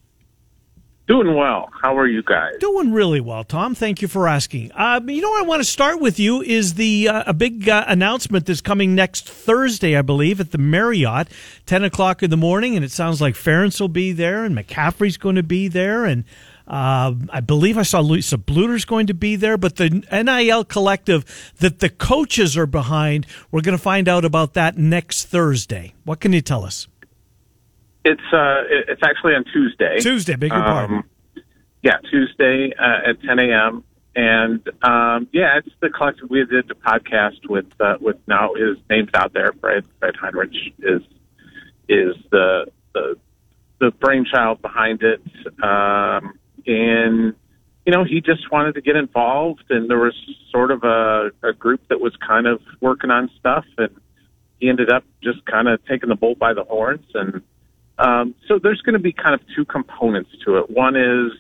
[1.08, 1.70] Doing well.
[1.72, 2.56] How are you guys?
[2.60, 3.74] Doing really well, Tom.
[3.74, 4.74] Thank you for asking.
[4.74, 7.86] Uh, you know, I want to start with you is the uh, a big uh,
[7.88, 11.30] announcement that's coming next Thursday, I believe, at the Marriott,
[11.66, 15.16] ten o'clock in the morning, and it sounds like Ferentz will be there, and McCaffrey's
[15.16, 16.26] going to be there, and
[16.68, 21.54] uh, I believe I saw Lisa Bluder's going to be there, but the NIL collective
[21.60, 25.94] that the coaches are behind, we're going to find out about that next Thursday.
[26.04, 26.90] What can you tell us?
[28.08, 30.00] It's uh, it's actually on Tuesday.
[30.00, 30.98] Tuesday, big your pardon.
[30.98, 31.04] Um,
[31.84, 33.84] yeah, Tuesday uh, at 10 a.m.
[34.16, 36.30] And um, yeah, it's the collective.
[36.30, 39.52] We did the podcast with uh, with now his name's out there.
[39.60, 41.02] Fred Fred Heinrich is
[41.90, 43.18] is the the
[43.80, 45.22] the brainchild behind it.
[45.62, 47.36] Um, and
[47.86, 50.16] you know, he just wanted to get involved, and there was
[50.50, 53.90] sort of a, a group that was kind of working on stuff, and
[54.60, 57.42] he ended up just kind of taking the bull by the horns and
[58.00, 60.70] um, so there's going to be kind of two components to it.
[60.70, 61.32] One is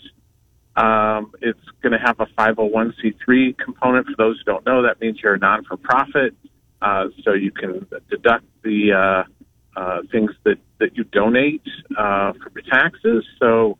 [0.76, 4.08] um, it's going to have a 501c3 component.
[4.08, 6.36] For those who don't know, that means you're a non-for-profit,
[6.82, 11.64] uh, so you can deduct the uh, uh, things that, that you donate
[11.98, 13.26] uh, for your taxes.
[13.40, 13.78] So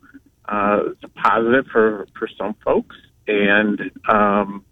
[0.48, 2.96] uh, it's a positive for, for some folks,
[3.28, 4.66] and um,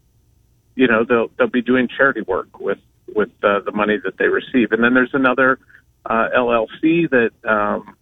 [0.76, 2.80] you know they'll they'll be doing charity work with
[3.14, 4.72] with uh, the money that they receive.
[4.72, 5.60] And then there's another
[6.06, 7.96] uh, LLC that um,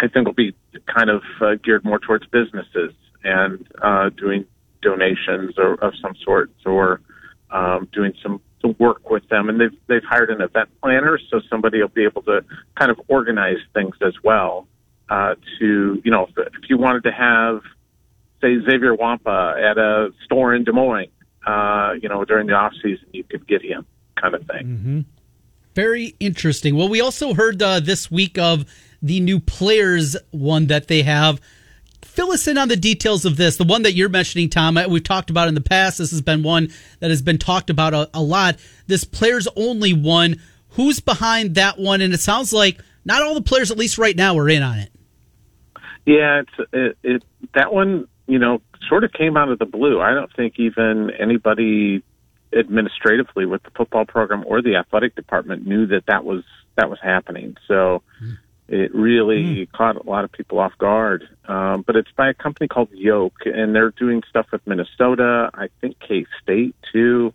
[0.00, 0.54] I think will be
[0.86, 2.92] kind of uh, geared more towards businesses
[3.24, 4.46] and uh, doing
[4.82, 7.00] donations or, of some sort or
[7.50, 9.48] um, doing some, some work with them.
[9.48, 12.44] And they've they've hired an event planner, so somebody will be able to
[12.76, 14.66] kind of organize things as well.
[15.08, 17.60] Uh, to you know, if, if you wanted to have
[18.40, 21.10] say Xavier Nwankpa at a store in Des Moines,
[21.46, 23.86] uh, you know, during the off season, you could get him
[24.20, 24.66] kind of thing.
[24.66, 25.00] Mm-hmm.
[25.76, 26.74] Very interesting.
[26.74, 28.64] Well, we also heard uh, this week of
[29.02, 31.38] the new players one that they have.
[32.00, 33.58] Fill us in on the details of this.
[33.58, 35.98] The one that you're mentioning, Tom, uh, we've talked about in the past.
[35.98, 38.56] This has been one that has been talked about a, a lot.
[38.86, 40.40] This players only one.
[40.70, 42.00] Who's behind that one?
[42.00, 44.78] And it sounds like not all the players, at least right now, are in on
[44.78, 44.90] it.
[46.06, 47.22] Yeah, it's it, it
[47.54, 48.08] that one.
[48.26, 50.00] You know, sort of came out of the blue.
[50.00, 52.02] I don't think even anybody
[52.56, 56.42] administratively with the football program or the athletic department knew that that was
[56.76, 57.56] that was happening.
[57.68, 58.02] So
[58.68, 61.28] it really caught a lot of people off guard.
[61.46, 65.50] Um, but it's by a company called Yoke, and they're doing stuff with Minnesota.
[65.54, 67.32] I think K State too.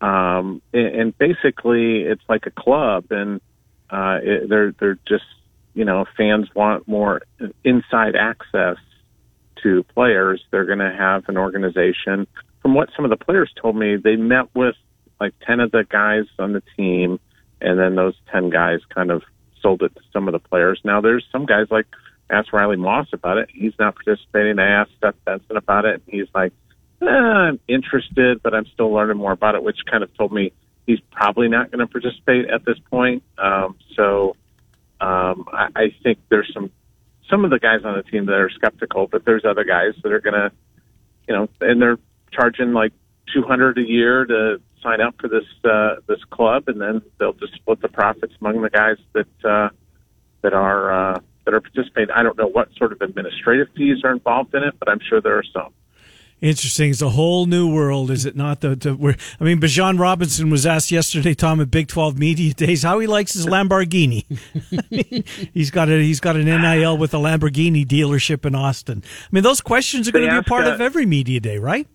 [0.00, 3.40] Um, and, and basically, it's like a club, and
[3.88, 5.24] uh, it, they're they're just
[5.74, 7.22] you know fans want more
[7.62, 8.76] inside access
[9.62, 10.44] to players.
[10.50, 12.26] They're going to have an organization.
[12.64, 14.74] From what some of the players told me, they met with
[15.20, 17.20] like ten of the guys on the team,
[17.60, 19.22] and then those ten guys kind of
[19.60, 20.80] sold it to some of the players.
[20.82, 21.84] Now there's some guys like
[22.30, 23.50] asked Riley Moss about it.
[23.52, 24.58] He's not participating.
[24.58, 26.54] I asked Seth Benson about it, and he's like,
[27.02, 30.50] eh, "I'm interested, but I'm still learning more about it," which kind of told me
[30.86, 33.24] he's probably not going to participate at this point.
[33.36, 34.36] Um, so
[35.02, 36.70] um, I, I think there's some
[37.28, 40.12] some of the guys on the team that are skeptical, but there's other guys that
[40.12, 40.50] are going to,
[41.28, 41.98] you know, and they're
[42.34, 42.92] charging like
[43.32, 47.54] 200 a year to sign up for this uh, this club, and then they'll just
[47.54, 49.68] split the profits among the guys that uh,
[50.42, 52.10] that are uh, that are participating.
[52.14, 55.20] I don't know what sort of administrative fees are involved in it, but I'm sure
[55.20, 55.72] there are some.
[56.40, 56.90] Interesting.
[56.90, 58.60] It's a whole new world, is it not?
[58.60, 62.52] The, the where, I mean, Bijan Robinson was asked yesterday, Tom, at Big Twelve Media
[62.52, 64.26] Days, how he likes his Lamborghini.
[65.54, 69.02] he's got a he's got an NIL with a Lamborghini dealership in Austin.
[69.06, 71.58] I mean, those questions are going to be a part uh, of every media day,
[71.58, 71.88] right?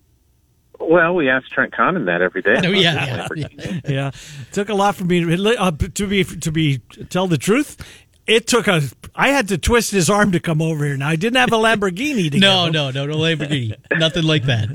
[0.80, 2.56] Well, we ask Trent Condon that every day.
[2.64, 3.28] Oh, yeah.
[3.88, 4.10] yeah,
[4.52, 5.22] took a lot for me
[5.56, 6.78] uh, to be to be
[7.10, 7.76] tell the truth.
[8.26, 8.80] It took a.
[9.14, 10.96] I had to twist his arm to come over here.
[10.96, 12.30] Now I didn't have a Lamborghini.
[12.32, 13.74] To No, no, no, no Lamborghini.
[13.98, 14.68] Nothing like that.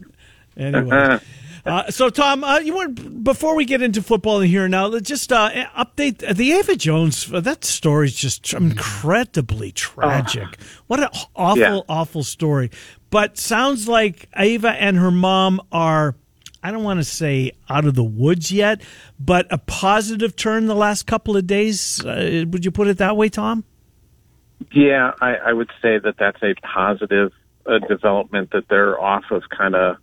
[0.58, 1.20] Anyway.
[1.66, 5.32] Uh, so, Tom, uh, you want before we get into football here now, let's just
[5.32, 7.34] uh, update the Ava Jones.
[7.34, 10.60] uh, That story is just incredibly tragic.
[10.86, 11.80] What an awful, Yeah.
[11.90, 12.70] awful story.
[13.16, 16.16] But sounds like Ava and her mom are.
[16.62, 18.82] I don't want to say out of the woods yet,
[19.18, 22.04] but a positive turn the last couple of days.
[22.04, 23.64] Uh, would you put it that way, Tom?
[24.74, 27.32] Yeah, I, I would say that that's a positive
[27.66, 29.96] uh, development that they're off of kind of,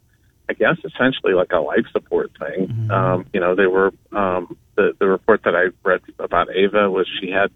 [0.49, 2.89] I guess, essentially like a life support thing.
[2.91, 7.07] Um, you know, they were um, the the report that I read about Ava was
[7.21, 7.51] she had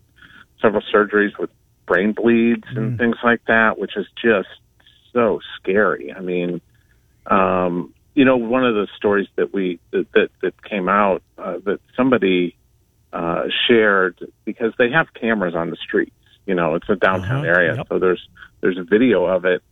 [0.61, 1.49] several surgeries with
[1.87, 4.49] brain bleeds and things like that, which is just
[5.17, 6.13] so scary.
[6.13, 6.61] I mean,
[7.27, 11.57] um, you know, one of the stories that we that that, that came out uh,
[11.65, 12.55] that somebody
[13.13, 16.13] uh, shared because they have cameras on the streets.
[16.47, 17.87] You know, it's a downtown Uh-huh, area, yep.
[17.89, 18.29] so there's
[18.61, 19.63] there's a video of it,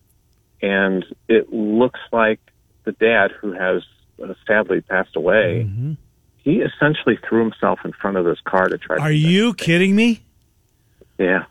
[0.62, 2.40] and it looks like
[2.84, 3.82] the dad who has
[4.22, 5.66] uh, sadly passed away.
[5.68, 5.92] Mm-hmm.
[6.38, 8.96] He essentially threw himself in front of this car to try.
[8.98, 10.22] Are to you kidding me?
[11.18, 11.44] Yeah,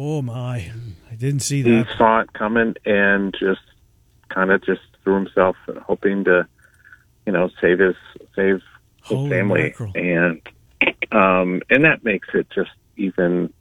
[0.00, 0.70] Oh my!
[1.10, 1.70] I didn't see that.
[1.88, 3.60] he saw it coming and just
[4.28, 6.46] kind of just threw himself, hoping to,
[7.26, 7.96] you know, save his
[8.36, 8.62] save his
[9.02, 9.92] Holy family, mackerel.
[9.96, 10.40] and
[11.10, 13.52] um, and that makes it just even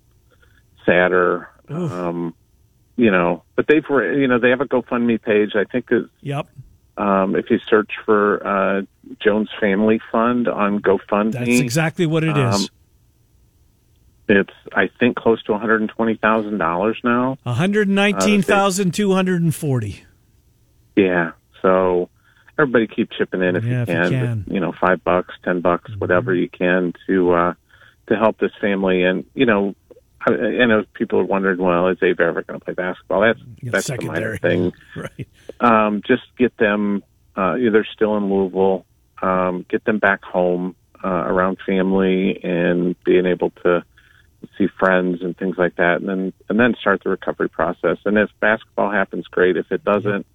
[0.86, 1.50] sadder.
[1.72, 1.92] Oof.
[1.92, 2.36] Um,
[2.98, 5.52] you know, but they've you know they have a GoFundMe page.
[5.56, 6.48] I think that Yep.
[6.98, 8.82] um, if you search for uh,
[9.24, 12.70] Jones Family Fund on GoFundMe, That's exactly what it is.
[14.30, 17.38] It's I think close to one hundred and twenty thousand dollars now.
[17.44, 20.04] One hundred nineteen thousand two hundred and forty.
[20.96, 21.32] Yeah.
[21.62, 22.10] So
[22.60, 24.10] everybody keep chipping in if, Yeah, you, if you can.
[24.12, 24.38] can.
[24.40, 24.54] Mm-hmm.
[24.54, 27.54] You know, five bucks, ten bucks, whatever you can to uh
[28.08, 29.04] to help this family.
[29.04, 29.76] And you know,
[30.20, 33.22] I, I know people are wondering, well, is Abe ever going to play basketball?
[33.22, 34.74] That's that's the minor thing.
[34.96, 35.28] Right.
[35.60, 37.04] Um, just get them.
[37.36, 38.86] Uh, they're still in Louisville.
[39.22, 43.84] Um, get them back home uh, around family and being able to
[44.58, 47.98] see friends and things like that, and then and then start the recovery process.
[48.06, 49.58] And if basketball happens, great.
[49.58, 50.26] If it doesn't,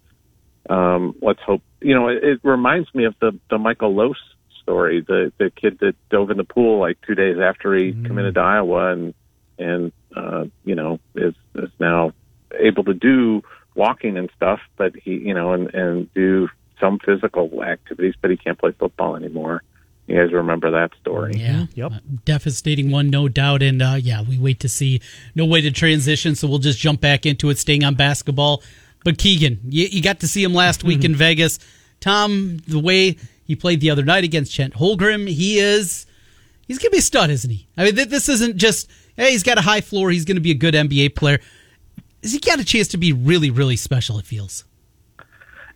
[0.69, 1.63] um, let's hope.
[1.81, 4.21] You know, it, it reminds me of the the Michael Lose
[4.63, 8.35] story, the the kid that dove in the pool like two days after he committed
[8.35, 9.15] to Iowa, and
[9.59, 12.13] and uh, you know is is now
[12.59, 13.43] able to do
[13.75, 16.49] walking and stuff, but he you know and and do
[16.81, 19.63] some physical activities, but he can't play football anymore.
[20.13, 21.33] You guys remember that story?
[21.37, 21.67] Yeah.
[21.75, 21.93] Yep.
[21.93, 23.63] Uh, devastating one, no doubt.
[23.63, 25.01] And uh, yeah, we wait to see.
[25.35, 28.63] No way to transition, so we'll just jump back into it, staying on basketball.
[29.05, 31.59] But Keegan, you, you got to see him last week in Vegas.
[32.01, 36.07] Tom, the way he played the other night against Chet Holmgren, he is.
[36.69, 37.67] He's gonna be a stud, isn't he?
[37.77, 40.11] I mean, th- this isn't just hey, he's got a high floor.
[40.11, 41.41] He's going to be a good NBA player.
[42.23, 44.19] Has he got a chance to be really, really special?
[44.19, 44.65] It feels.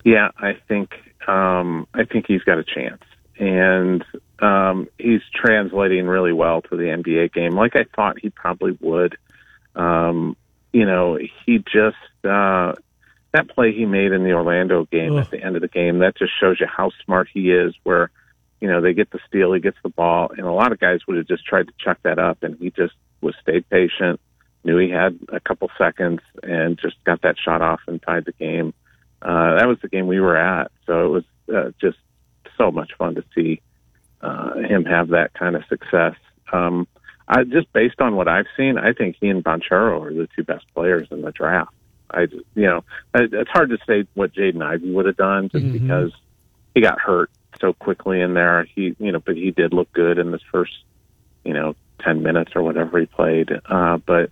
[0.04, 0.90] Yeah, I think
[1.26, 3.02] um, I think he's got a chance,
[3.38, 4.04] and
[4.38, 9.16] um, he's translating really well to the NBA game, like I thought he probably would.
[9.74, 10.36] Um,
[10.72, 12.74] you know, he just uh,
[13.32, 16.16] that play he made in the Orlando game at the end of the game that
[16.16, 17.74] just shows you how smart he is.
[17.82, 18.10] Where
[18.60, 21.00] you know they get the steal, he gets the ball, and a lot of guys
[21.06, 24.20] would have just tried to chuck that up, and he just was stayed patient,
[24.64, 28.32] knew he had a couple seconds, and just got that shot off and tied the
[28.32, 28.72] game.
[29.22, 31.98] Uh, that was the game we were at, so it was uh, just
[32.58, 33.60] so much fun to see
[34.20, 36.14] uh, him have that kind of success.
[36.52, 36.86] Um,
[37.28, 40.44] I just based on what I've seen, I think he and Banchero are the two
[40.44, 41.72] best players in the draft.
[42.10, 45.48] I, just- you know, it- it's hard to say what Jaden Ivey would have done
[45.48, 45.72] just Mhm.
[45.72, 46.12] because
[46.74, 48.64] he got hurt so quickly in there.
[48.74, 50.72] He, you know, but he did look good in this first,
[51.44, 53.50] you know, ten minutes or whatever he played.
[53.66, 54.30] Uh, but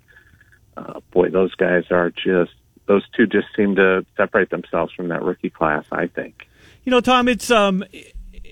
[0.76, 2.52] uh, boy, those guys are just
[2.86, 5.84] those two just seem to separate themselves from that rookie class.
[5.90, 6.46] I think.
[6.84, 7.82] You know, Tom, it's um,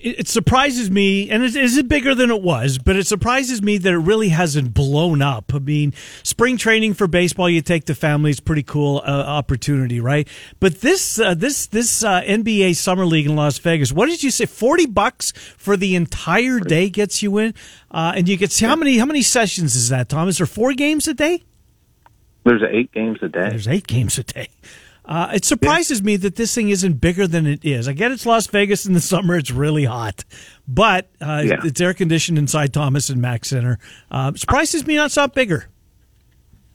[0.03, 3.77] it, surprises me, and it is it bigger than it was, but it surprises me
[3.77, 5.53] that it really hasn't blown up.
[5.53, 9.99] I mean, spring training for baseball, you take the family, it's pretty cool uh, opportunity,
[9.99, 10.27] right?
[10.59, 14.31] But this uh, this this uh, NBA summer league in Las Vegas, what did you
[14.31, 14.45] say?
[14.45, 17.53] Forty bucks for the entire day gets you in,
[17.91, 20.27] uh, and you get see how many how many sessions is that, Tom?
[20.27, 21.43] Is there four games a day?
[22.43, 23.49] There's eight games a day.
[23.49, 24.49] There's eight games a day.
[25.05, 27.87] Uh, it surprises me that this thing isn't bigger than it is.
[27.89, 30.23] I get it's Las Vegas in the summer; it's really hot,
[30.67, 31.59] but uh, Yeah.
[31.63, 33.79] it's air conditioned inside Thomas and Mack Center.
[34.09, 35.65] Uh, surprises me not not bigger.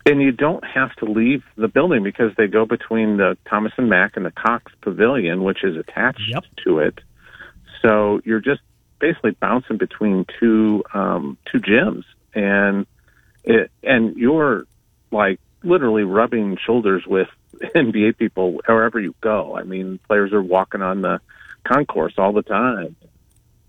[0.04, 3.88] and you don't have to leave the building because they go between the Thomas and
[3.88, 6.32] Mack and the Cox Pavilion, which is attached
[6.64, 6.98] to it.
[7.82, 8.60] So you're just
[8.98, 12.86] basically bouncing between two um, two gyms, and
[13.44, 14.66] it and you're
[15.10, 17.28] like literally rubbing shoulders with
[17.74, 19.56] NBA people wherever you go.
[19.56, 21.20] I mean, players are walking on the
[21.64, 22.96] concourse all the time.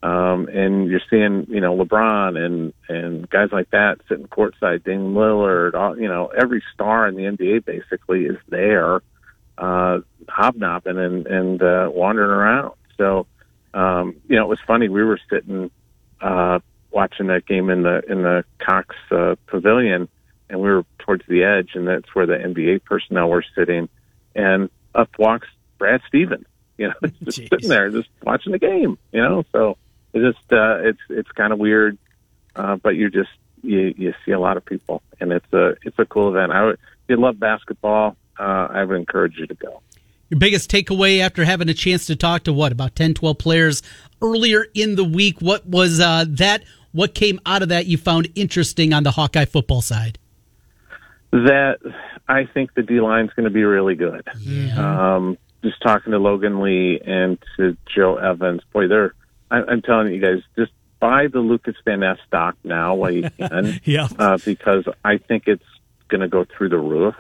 [0.02, 5.14] Um, and you're seeing, you know, LeBron and, and guys like that sitting courtside, Dame
[5.14, 9.02] Lillard, all, you know, every star in the NBA basically is there,
[9.58, 10.00] uh,
[10.30, 12.76] hobnobbing and, and, uh, wandering around.
[12.98, 13.28] So,
[13.74, 14.88] um, you know, it was funny.
[14.88, 15.70] We were sitting,
[16.22, 16.60] uh,
[16.92, 20.08] watching that game in the, in the Cox, uh, pavilion
[20.50, 23.90] and we were towards the edge and that's where the NBA personnel were sitting
[24.36, 26.46] and up walks Brad Stevens,
[26.78, 29.78] you know, just sitting there, just watching the game, you know, so,
[30.14, 31.98] it just uh, it's it's kind of weird,
[32.56, 33.30] uh, but you just
[33.62, 36.52] you you see a lot of people, and it's a it's a cool event.
[36.52, 39.82] I would, if you love basketball, uh, I would encourage you to go.
[40.30, 43.82] Your biggest takeaway after having a chance to talk to what about 10, 12 players
[44.22, 45.42] earlier in the week?
[45.42, 46.64] What was uh, that?
[46.92, 50.20] What came out of that you found interesting on the Hawkeye football side?
[51.32, 51.78] That
[52.28, 54.28] I think the D line's going to be really good.
[55.16, 59.14] Um, just talking to Logan Lee and to Joe Evans, boy, they're
[59.52, 63.30] I, I'm telling you guys, just buy the Lucas Van Ness stock now while you
[63.30, 63.80] can.
[63.84, 64.08] Yeah.
[64.18, 65.64] Uh, because I think it's
[66.08, 67.16] going to go through the roof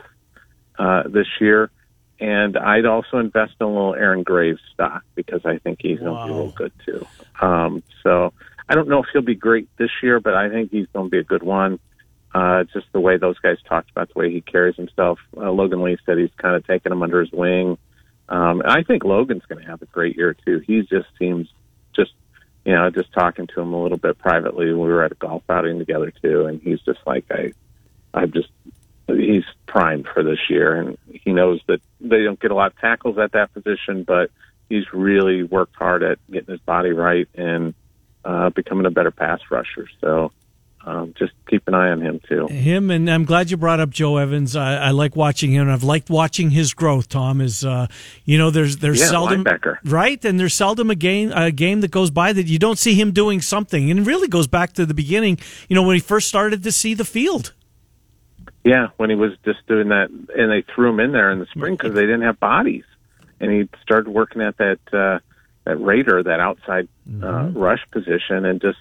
[0.78, 1.72] uh, this year.
[2.20, 6.16] And I'd also invest in a little Aaron Graves stock because I think he's going
[6.16, 7.08] to be real good too.
[7.40, 8.34] Um, so
[8.68, 11.10] I don't know if he'll be great this year, but I think he's going to
[11.10, 11.80] be a good one.
[12.32, 15.18] Uh, just the way those guys talked about the way he carries himself.
[15.36, 17.76] Uh, Logan Lee said he's kind of taking him under his wing.
[18.30, 20.60] Um, I think Logan's going to have a great year too.
[20.60, 21.52] He just seems
[21.96, 22.12] just,
[22.66, 24.68] you know, just talking to him a little bit privately.
[24.68, 27.54] We were at a golf outing together too, and he's just like, I,
[28.14, 28.50] I'm just,
[29.08, 32.78] he's primed for this year, and he knows that they don't get a lot of
[32.78, 34.30] tackles at that position, but
[34.70, 37.74] he's really worked hard at getting his body right and
[38.24, 39.88] uh, becoming a better pass rusher.
[40.00, 40.32] So.
[40.90, 42.48] Um, just keep an eye on him too.
[42.48, 44.56] Him and I'm glad you brought up Joe Evans.
[44.56, 45.70] I, I like watching him.
[45.70, 47.10] I've liked watching his growth.
[47.10, 47.86] Tom is, uh,
[48.26, 49.78] you know, there's there's Yeah, seldom linebacker.
[49.86, 52.96] right, and there's seldom a game a game that goes by that you don't see
[52.96, 53.92] him doing something.
[53.92, 55.38] And it really goes back to the beginning.
[55.68, 57.54] You know, when he first started to see the field.
[58.64, 61.46] Yeah, when he was just doing that, and they threw him in there in the
[61.46, 62.84] spring because they didn't have bodies,
[63.40, 65.20] and he started working at that uh,
[65.66, 66.88] that Raider, that outside
[67.24, 68.80] uh, rush position, and just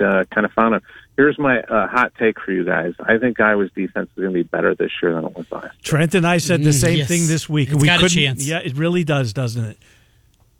[0.00, 0.82] uh, kind of found a.
[1.16, 2.94] Here's my uh, hot take for you guys.
[3.00, 5.64] I think Iowa's defense is going to be better this year than it was last.
[5.64, 5.72] Year.
[5.82, 7.08] Trent and I said the Mm, same yes.
[7.08, 7.70] thing this week.
[7.70, 8.46] It's we got a chance.
[8.46, 9.78] Yeah, it really does, doesn't it?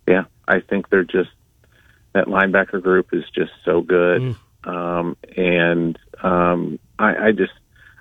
[0.08, 1.30] Yeah, I think they're just
[2.14, 7.52] that linebacker group is just so good, um, and um, I, I just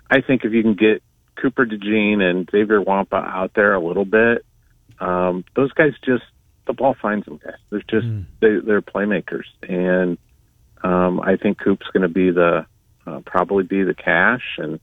[0.10, 1.04] I think if you can get
[1.36, 4.46] Cooper DeJean and Xavier Nwankpa out there a little bit,
[5.00, 6.24] um, those guys just
[6.66, 7.56] the ball finds them guys.
[7.70, 8.08] They're just
[8.42, 10.18] they, they're playmakers, and
[10.84, 12.66] um, I think Coop's going to be the
[13.06, 14.80] uh, probably be the cash, and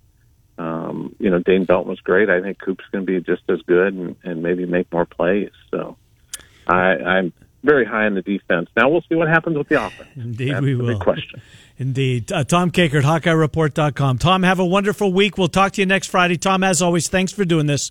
[0.56, 2.30] Um, you know, Dane Belton was great.
[2.30, 5.50] I think Coop's going to be just as good and, and maybe make more plays.
[5.72, 5.96] So
[6.66, 7.32] I, I'm
[7.64, 8.68] very high on the defense.
[8.76, 10.10] Now we'll see what happens with the offense.
[10.16, 10.86] Indeed, That's we will.
[10.94, 11.40] Big question.
[11.76, 12.30] Indeed.
[12.30, 14.18] Uh, Tom Kakert, HawkeyeReport.com.
[14.18, 15.36] Tom, have a wonderful week.
[15.38, 16.36] We'll talk to you next Friday.
[16.36, 17.90] Tom, as always, thanks for doing this.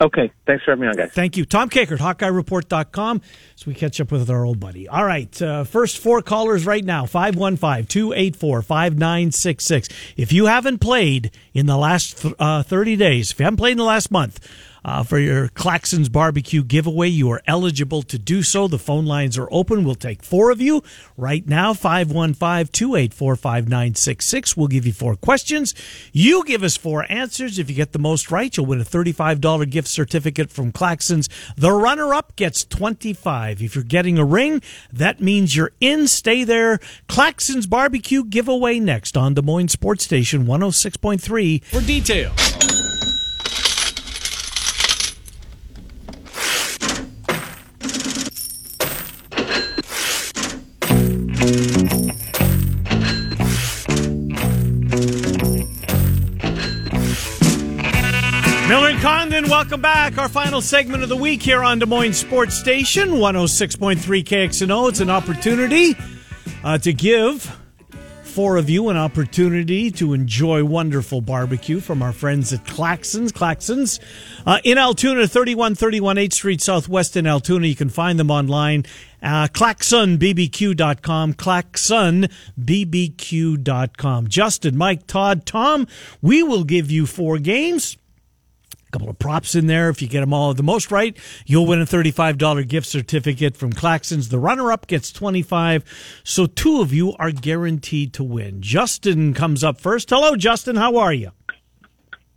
[0.00, 0.30] Okay.
[0.46, 1.10] Thanks for having me on, guys.
[1.12, 1.44] Thank you.
[1.44, 3.20] Tom Kakert, HawkeyeReport.com.
[3.56, 4.88] So we catch up with our old buddy.
[4.88, 5.42] All right.
[5.42, 9.88] Uh, first four callers right now 515 284 5966.
[10.16, 13.78] If you haven't played in the last uh, 30 days, if you haven't played in
[13.78, 14.38] the last month,
[14.84, 17.08] uh, for your Claxons barbecue giveaway.
[17.08, 18.68] You are eligible to do so.
[18.68, 19.84] The phone lines are open.
[19.84, 20.82] We'll take four of you
[21.16, 24.56] right now 515 284 5966.
[24.56, 25.74] We'll give you four questions.
[26.12, 27.58] You give us four answers.
[27.58, 31.28] If you get the most right, you'll win a $35 gift certificate from Claxons.
[31.56, 34.62] The runner up gets 25 If you're getting a ring,
[34.92, 36.08] that means you're in.
[36.08, 36.78] Stay there.
[37.08, 42.57] Claxons barbecue giveaway next on Des Moines Sports Station 106.3 for details.
[59.58, 60.18] Welcome back.
[60.18, 64.88] Our final segment of the week here on Des Moines Sports Station, 106.3 KXNO.
[64.88, 65.96] It's an opportunity
[66.62, 67.58] uh, to give
[68.22, 73.32] four of you an opportunity to enjoy wonderful barbecue from our friends at Claxons.
[73.32, 73.98] Claxons
[74.46, 77.66] uh, in Altoona, 3131 8th Street Southwest in Altoona.
[77.66, 78.84] You can find them online.
[79.20, 84.28] Uh, ClaxonBBQ.com, ClaxonBBQ.com.
[84.28, 85.88] Justin, Mike, Todd, Tom,
[86.22, 87.97] we will give you four games
[88.88, 89.88] a couple of props in there.
[89.88, 91.16] If you get them all the most right,
[91.46, 94.30] you'll win a $35 gift certificate from Claxons.
[94.30, 96.20] The runner up gets 25.
[96.24, 98.62] So two of you are guaranteed to win.
[98.62, 100.10] Justin comes up first.
[100.10, 100.76] Hello, Justin.
[100.76, 101.32] How are you?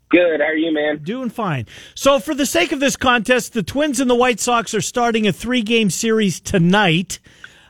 [0.09, 0.41] Good.
[0.41, 1.01] How are you, man?
[1.03, 1.67] Doing fine.
[1.95, 5.25] So, for the sake of this contest, the Twins and the White Sox are starting
[5.25, 7.19] a three-game series tonight.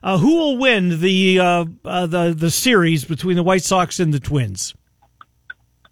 [0.01, 4.11] Uh, who will win the uh, uh, the the series between the White Sox and
[4.11, 4.73] the Twins?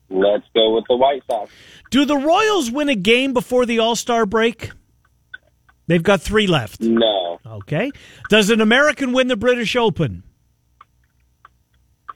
[0.10, 1.52] Let's go with the White Sox.
[1.90, 4.72] Do the Royals win a game before the All Star break?
[5.88, 6.82] They've got three left.
[6.82, 7.40] No.
[7.46, 7.92] Okay.
[8.30, 10.24] Does an American win the British Open?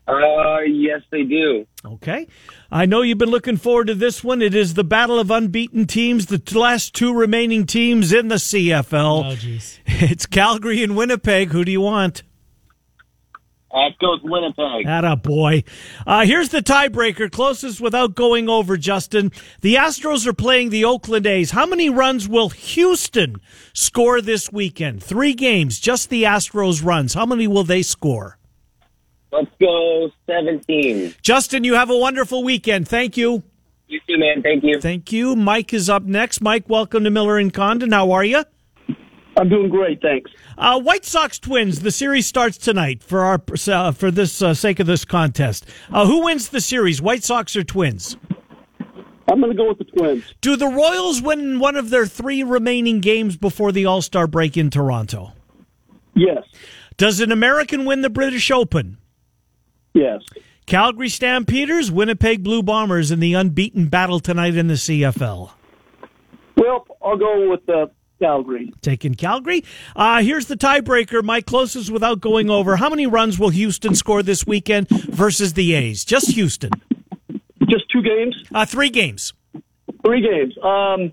[0.07, 1.65] Uh, yes, they do.
[1.85, 2.27] Okay.
[2.71, 4.41] I know you've been looking forward to this one.
[4.41, 9.31] It is the battle of unbeaten teams, the last two remaining teams in the CFL.
[9.31, 9.79] Oh, jeez.
[9.85, 11.51] It's Calgary and Winnipeg.
[11.51, 12.23] Who do you want?
[13.75, 14.85] It goes Winnipeg.
[14.85, 15.63] Atta boy.
[16.05, 19.31] Uh, here's the tiebreaker, closest without going over, Justin.
[19.61, 21.51] The Astros are playing the Oakland A's.
[21.51, 23.37] How many runs will Houston
[23.73, 25.03] score this weekend?
[25.03, 27.15] Three games, just the Astros runs.
[27.15, 28.37] How many will they score?
[29.31, 31.15] Let's go 17.
[31.23, 32.87] Justin, you have a wonderful weekend.
[32.87, 33.41] Thank you.
[33.87, 34.43] You too, man.
[34.43, 34.79] Thank you.
[34.79, 35.35] Thank you.
[35.35, 36.41] Mike is up next.
[36.41, 37.91] Mike, welcome to Miller and Condon.
[37.91, 38.43] How are you?
[39.35, 40.29] I'm doing great, thanks.
[40.57, 41.81] Uh, White Sox Twins.
[41.81, 45.65] The series starts tonight for our uh, for this uh, sake of this contest.
[45.91, 48.17] Uh, who wins the series, White Sox or Twins?
[49.27, 50.23] I'm going to go with the Twins.
[50.41, 54.57] Do the Royals win one of their three remaining games before the All Star break
[54.57, 55.33] in Toronto?
[56.13, 56.43] Yes.
[56.97, 58.97] Does an American win the British Open?
[59.93, 60.21] Yes.
[60.65, 65.51] Calgary Stampeders, Winnipeg Blue Bombers in the unbeaten battle tonight in the CFL.
[66.55, 67.87] Well, I'll go with uh,
[68.23, 68.71] Calgary.
[68.81, 69.65] Taking Calgary.
[69.97, 71.21] Uh, here's the tiebreaker.
[71.21, 72.77] My closest without going over.
[72.77, 76.05] How many runs will Houston score this weekend versus the A's?
[76.05, 76.71] Just Houston.
[77.69, 78.35] Just two games?
[78.53, 79.33] Uh, three games.
[80.05, 80.57] Three games.
[80.63, 81.11] Um,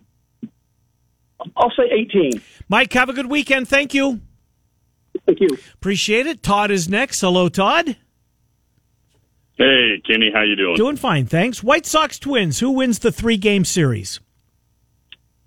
[1.56, 2.40] I'll say 18.
[2.68, 3.66] Mike, have a good weekend.
[3.66, 4.20] Thank you.
[5.26, 5.48] Thank you.
[5.74, 6.44] Appreciate it.
[6.44, 7.20] Todd is next.
[7.20, 7.96] Hello, Todd.
[9.58, 10.76] Hey, Kenny, how you doing?
[10.76, 11.62] Doing fine, thanks.
[11.62, 12.60] White Sox Twins.
[12.60, 14.20] Who wins the three-game series?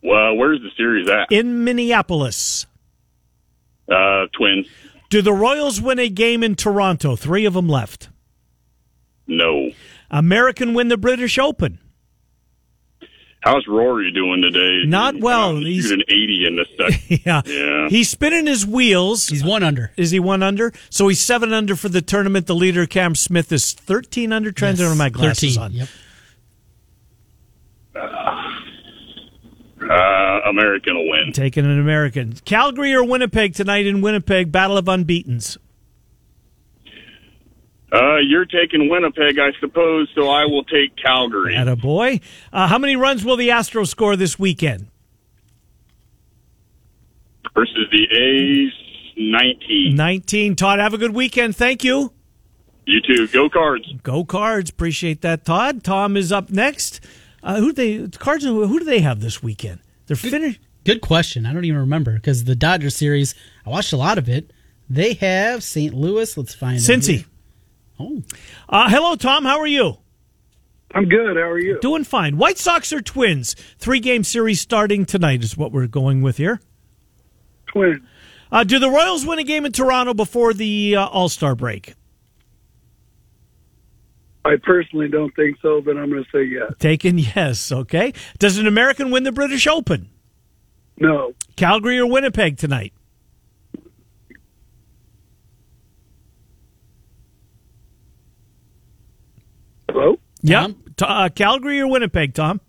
[0.03, 1.31] Well, where's the series at?
[1.31, 2.65] In Minneapolis.
[3.89, 4.67] Uh, Twins.
[5.09, 7.15] Do the Royals win a game in Toronto?
[7.15, 8.09] Three of them left.
[9.27, 9.71] No.
[10.11, 11.79] American win the British Open.
[13.41, 14.83] How's Rory doing today?
[14.89, 15.57] Not well.
[15.57, 17.21] He's an 80 in the second.
[17.25, 17.41] yeah.
[17.45, 17.89] Yeah.
[17.89, 19.27] He's spinning his wheels.
[19.27, 19.91] He's one under.
[19.97, 20.71] Is he one under?
[20.89, 22.47] So he's seven under for the tournament.
[22.47, 24.51] The leader, Cam Smith, is 13 under.
[24.53, 25.71] Trying to Yes, have my glasses 13, on.
[25.73, 25.87] Yep.
[27.95, 28.52] Uh,
[29.91, 31.31] American will win.
[31.33, 32.33] Taking an American.
[32.45, 34.51] Calgary or Winnipeg tonight in Winnipeg.
[34.51, 35.57] Battle of unbeatens.
[37.93, 41.55] Uh, you're taking Winnipeg, I suppose, so I will take Calgary.
[41.55, 42.21] At a boy.
[42.51, 44.87] Uh, how many runs will the Astros score this weekend?
[47.53, 48.73] Versus the A's,
[49.15, 49.95] 19.
[49.95, 50.55] 19.
[50.55, 51.55] Todd, have a good weekend.
[51.55, 52.11] Thank you.
[52.85, 53.27] You too.
[53.27, 53.85] Go cards.
[54.01, 54.71] Go Cards.
[54.71, 55.83] Appreciate that, Todd.
[55.83, 56.99] Tom is up next.
[57.43, 58.43] Uh, who do they Cards?
[58.45, 59.79] Who do they have this weekend?
[60.07, 60.59] They're finished.
[60.85, 61.45] Good question.
[61.45, 63.35] I don't even remember because the Dodgers series,
[63.65, 64.51] I watched a lot of it.
[64.89, 65.93] They have St.
[65.93, 66.35] Louis.
[66.37, 67.25] Let's find them Cincy.
[67.99, 68.21] Oh,
[68.67, 69.45] Uh, hello, Tom.
[69.45, 69.97] How are you?
[70.95, 71.37] I'm good.
[71.37, 71.79] How are you?
[71.79, 72.37] Doing fine.
[72.37, 73.55] White Sox or Twins?
[73.79, 76.59] Three game series starting tonight is what we're going with here.
[77.67, 78.01] Twins.
[78.51, 81.95] Uh, do the Royals win a game in Toronto before the uh, All Star break?
[84.45, 86.73] I personally don't think so, but I'm going to say yes.
[86.79, 87.71] Taken, yes.
[87.71, 88.13] Okay.
[88.39, 90.09] Does an American win the British Open?
[90.99, 91.33] No.
[91.55, 92.93] Calgary or Winnipeg tonight?
[99.89, 100.17] Hello?
[100.41, 100.71] Yep.
[100.97, 102.59] T- uh, Calgary or Winnipeg, Tom?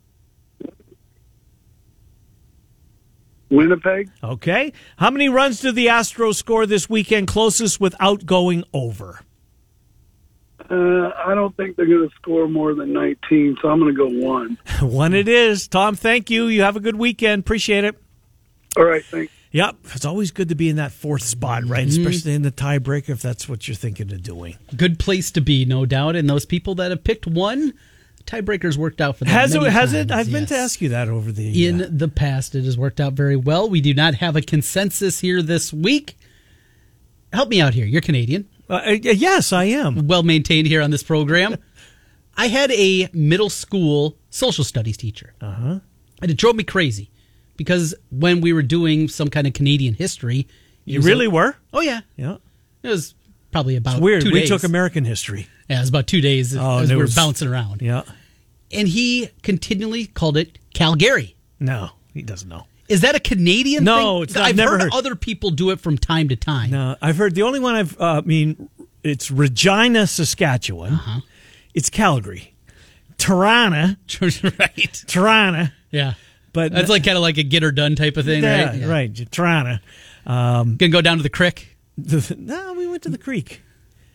[3.50, 4.10] Winnipeg.
[4.22, 4.72] Okay.
[4.96, 9.20] How many runs did the Astros score this weekend closest without going over?
[10.70, 13.96] Uh, I don't think they're going to score more than 19, so I'm going to
[13.96, 14.56] go one.
[14.80, 15.68] One it is.
[15.68, 16.46] Tom, thank you.
[16.46, 17.40] You have a good weekend.
[17.40, 17.96] Appreciate it.
[18.76, 19.32] All right, thanks.
[19.52, 19.76] Yep.
[19.94, 21.86] It's always good to be in that fourth spot, right?
[21.86, 21.90] Mhm.
[22.04, 24.56] Especially in the tiebreaker if that's what you're thinking of doing.
[24.76, 26.16] good place to be, no doubt.
[26.16, 27.72] And those people that have picked one,
[28.26, 29.32] tiebreakers worked out for them.
[29.32, 29.60] Has it?
[29.60, 30.10] many Has it?
[30.10, 31.66] I've meant to ask you that over the.
[31.66, 33.68] In uh, the past, it has worked out very well.
[33.68, 36.16] We do not have a consensus here this week.
[37.32, 37.86] Help me out here.
[37.86, 38.48] You're Canadian.
[38.68, 40.06] Uh, uh, yes, I am.
[40.06, 41.56] Well maintained here on this program.
[42.36, 45.34] I had a middle school social studies teacher.
[45.40, 45.78] Uh huh.
[46.22, 47.10] And it drove me crazy
[47.56, 50.48] because when we were doing some kind of Canadian history,
[50.84, 51.56] You really a- were?
[51.72, 52.36] Oh yeah, Yeah.
[52.82, 53.14] it was
[53.52, 54.22] probably about It's weird.
[54.22, 54.48] Two we days.
[54.48, 55.46] took American history.
[55.68, 57.82] Yeah, it was about two days Oh, as we were was- bouncing around.
[57.82, 58.02] Yeah.
[58.72, 61.36] And he continually called it Calgary.
[61.60, 62.66] No, he doesn't know.
[62.88, 64.22] Is that a Canadian No, thing?
[64.24, 64.92] it's not- I've never heard, heard.
[64.94, 66.70] other people do it from time to time.
[66.70, 67.98] No, I've heard the only one I've.
[68.00, 68.68] Uh, I mean,
[69.02, 70.94] it's Regina, Saskatchewan.
[70.94, 71.20] Uh-huh.
[71.74, 72.54] It's Calgary.
[73.18, 75.04] Tirana, right.
[75.06, 75.72] Tirana.
[75.90, 76.14] Yeah.
[76.52, 78.84] But That's like kind of like a get her done type of thing, yeah, right?
[78.86, 79.30] right.
[79.32, 79.80] Tirana.
[80.26, 83.62] Um, Gonna go down to the creek, the, no, we went to the creek.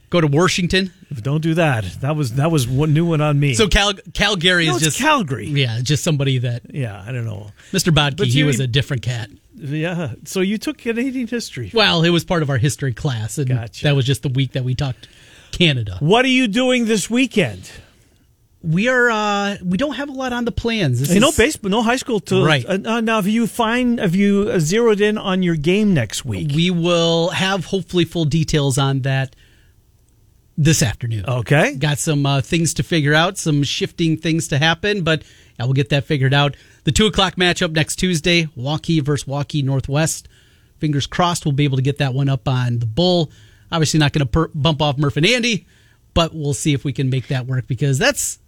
[0.09, 0.91] Go to Washington.
[1.21, 1.83] Don't do that.
[2.01, 3.53] That was that was one new one on me.
[3.55, 5.47] So Cal- Calgary No, is just Calgary.
[5.47, 7.51] Yeah, just somebody that Yeah, I don't know.
[7.71, 7.93] Mr.
[7.93, 9.29] Bodke, he was a different cat.
[9.55, 10.13] Yeah.
[10.25, 11.71] So you took Canadian history.
[11.73, 13.83] Well, it was part of our history class, and Gotcha.
[13.83, 15.07] that was just the week that we talked
[15.51, 15.97] Canada.
[15.99, 17.69] What are you doing this weekend?
[18.61, 20.99] We are uh we don't have a lot on the plans.
[20.99, 22.19] This You know, is- baseball, no high school.
[22.19, 22.65] Till, Right.
[22.65, 26.25] Uh, uh, now, have you find have you uh, zeroed in on your game next
[26.25, 26.51] week?
[26.53, 29.33] We will have hopefully full details on that
[30.59, 31.23] this afternoon.
[31.25, 31.75] Okay.
[31.75, 35.23] Got some uh, things to figure out, some shifting things to happen, but
[35.57, 36.55] yeah, we'll get that figured out.
[36.83, 40.27] The two o'clock matchup next Tuesday, Waukee versus Waukee Northwest.
[40.77, 43.31] Fingers crossed we'll be able to get that one up on the bull.
[43.71, 45.65] Obviously not going to per- bump off Murph and Andy,
[46.13, 48.39] but we'll see if we can make that work because that's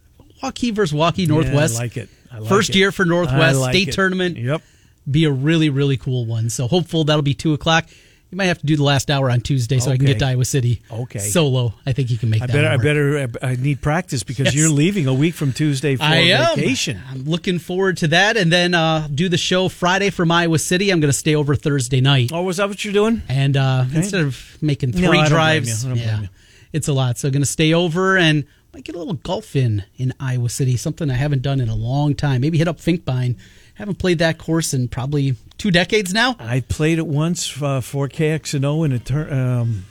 [0.44, 1.76] Waukee versus Waukee Northwest.
[1.76, 2.10] Yeah, I like it.
[2.30, 2.76] I like First it.
[2.76, 3.94] year for Northwest like state it.
[3.94, 4.38] tournament.
[4.38, 4.62] Yep.
[5.10, 6.50] Be a really really cool one.
[6.50, 7.86] So hopeful that'll be two o'clock.
[8.32, 10.26] You might have to do the last hour on Tuesday so I can get to
[10.26, 10.82] Iowa City.
[10.90, 11.20] Okay.
[11.20, 11.74] Solo.
[11.86, 12.54] I think you can make I that.
[12.54, 14.56] better, I better, I need practice because Yes.
[14.56, 16.56] you're leaving a week from Tuesday for I am.
[16.56, 17.02] vacation.
[17.10, 20.92] I'm looking forward to that, and then uh, do the show Friday from Iowa City.
[20.92, 23.22] I'm going to stay over Thursday night, Oh, was that what you're doing?
[23.28, 25.90] and uh, instead of making No, three blame drives, you.
[25.92, 26.28] I don't blame yeah,
[26.72, 27.18] it's a lot.
[27.18, 30.48] So I'm going to stay over and might get a little golf in in Iowa
[30.48, 30.78] City.
[30.78, 32.40] Something I haven't done in a long time.
[32.40, 33.36] Maybe hit up Finkbine.
[33.76, 36.36] Haven't played that course in probably two decades now.
[36.40, 39.34] I played it once uh, for KXNO in a turn.
[39.34, 39.86] Um,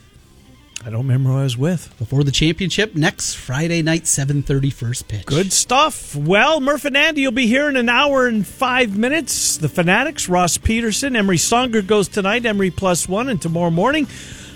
[0.83, 1.93] I don't remember who I was with.
[1.99, 5.25] Before the championship next Friday night, 7:30 first pitch.
[5.27, 6.15] Good stuff.
[6.15, 9.57] Well, Murph and Andy you'll be here in an hour and five minutes.
[9.57, 14.07] The Fanatics, Ross Peterson, Emery Songer goes tonight, Emery plus one, and tomorrow morning.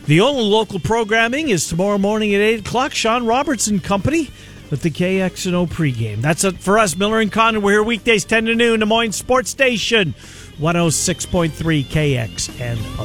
[0.07, 2.93] The only local programming is tomorrow morning at 8 o'clock.
[2.93, 4.29] Sean Robertson Company
[4.75, 6.21] with the KXNO pregame.
[6.21, 7.63] That's it for us, Miller and Condon.
[7.63, 10.13] We're here weekdays 10 to noon, Des Moines Sports Station,
[10.59, 12.95] 106.3 KXNO.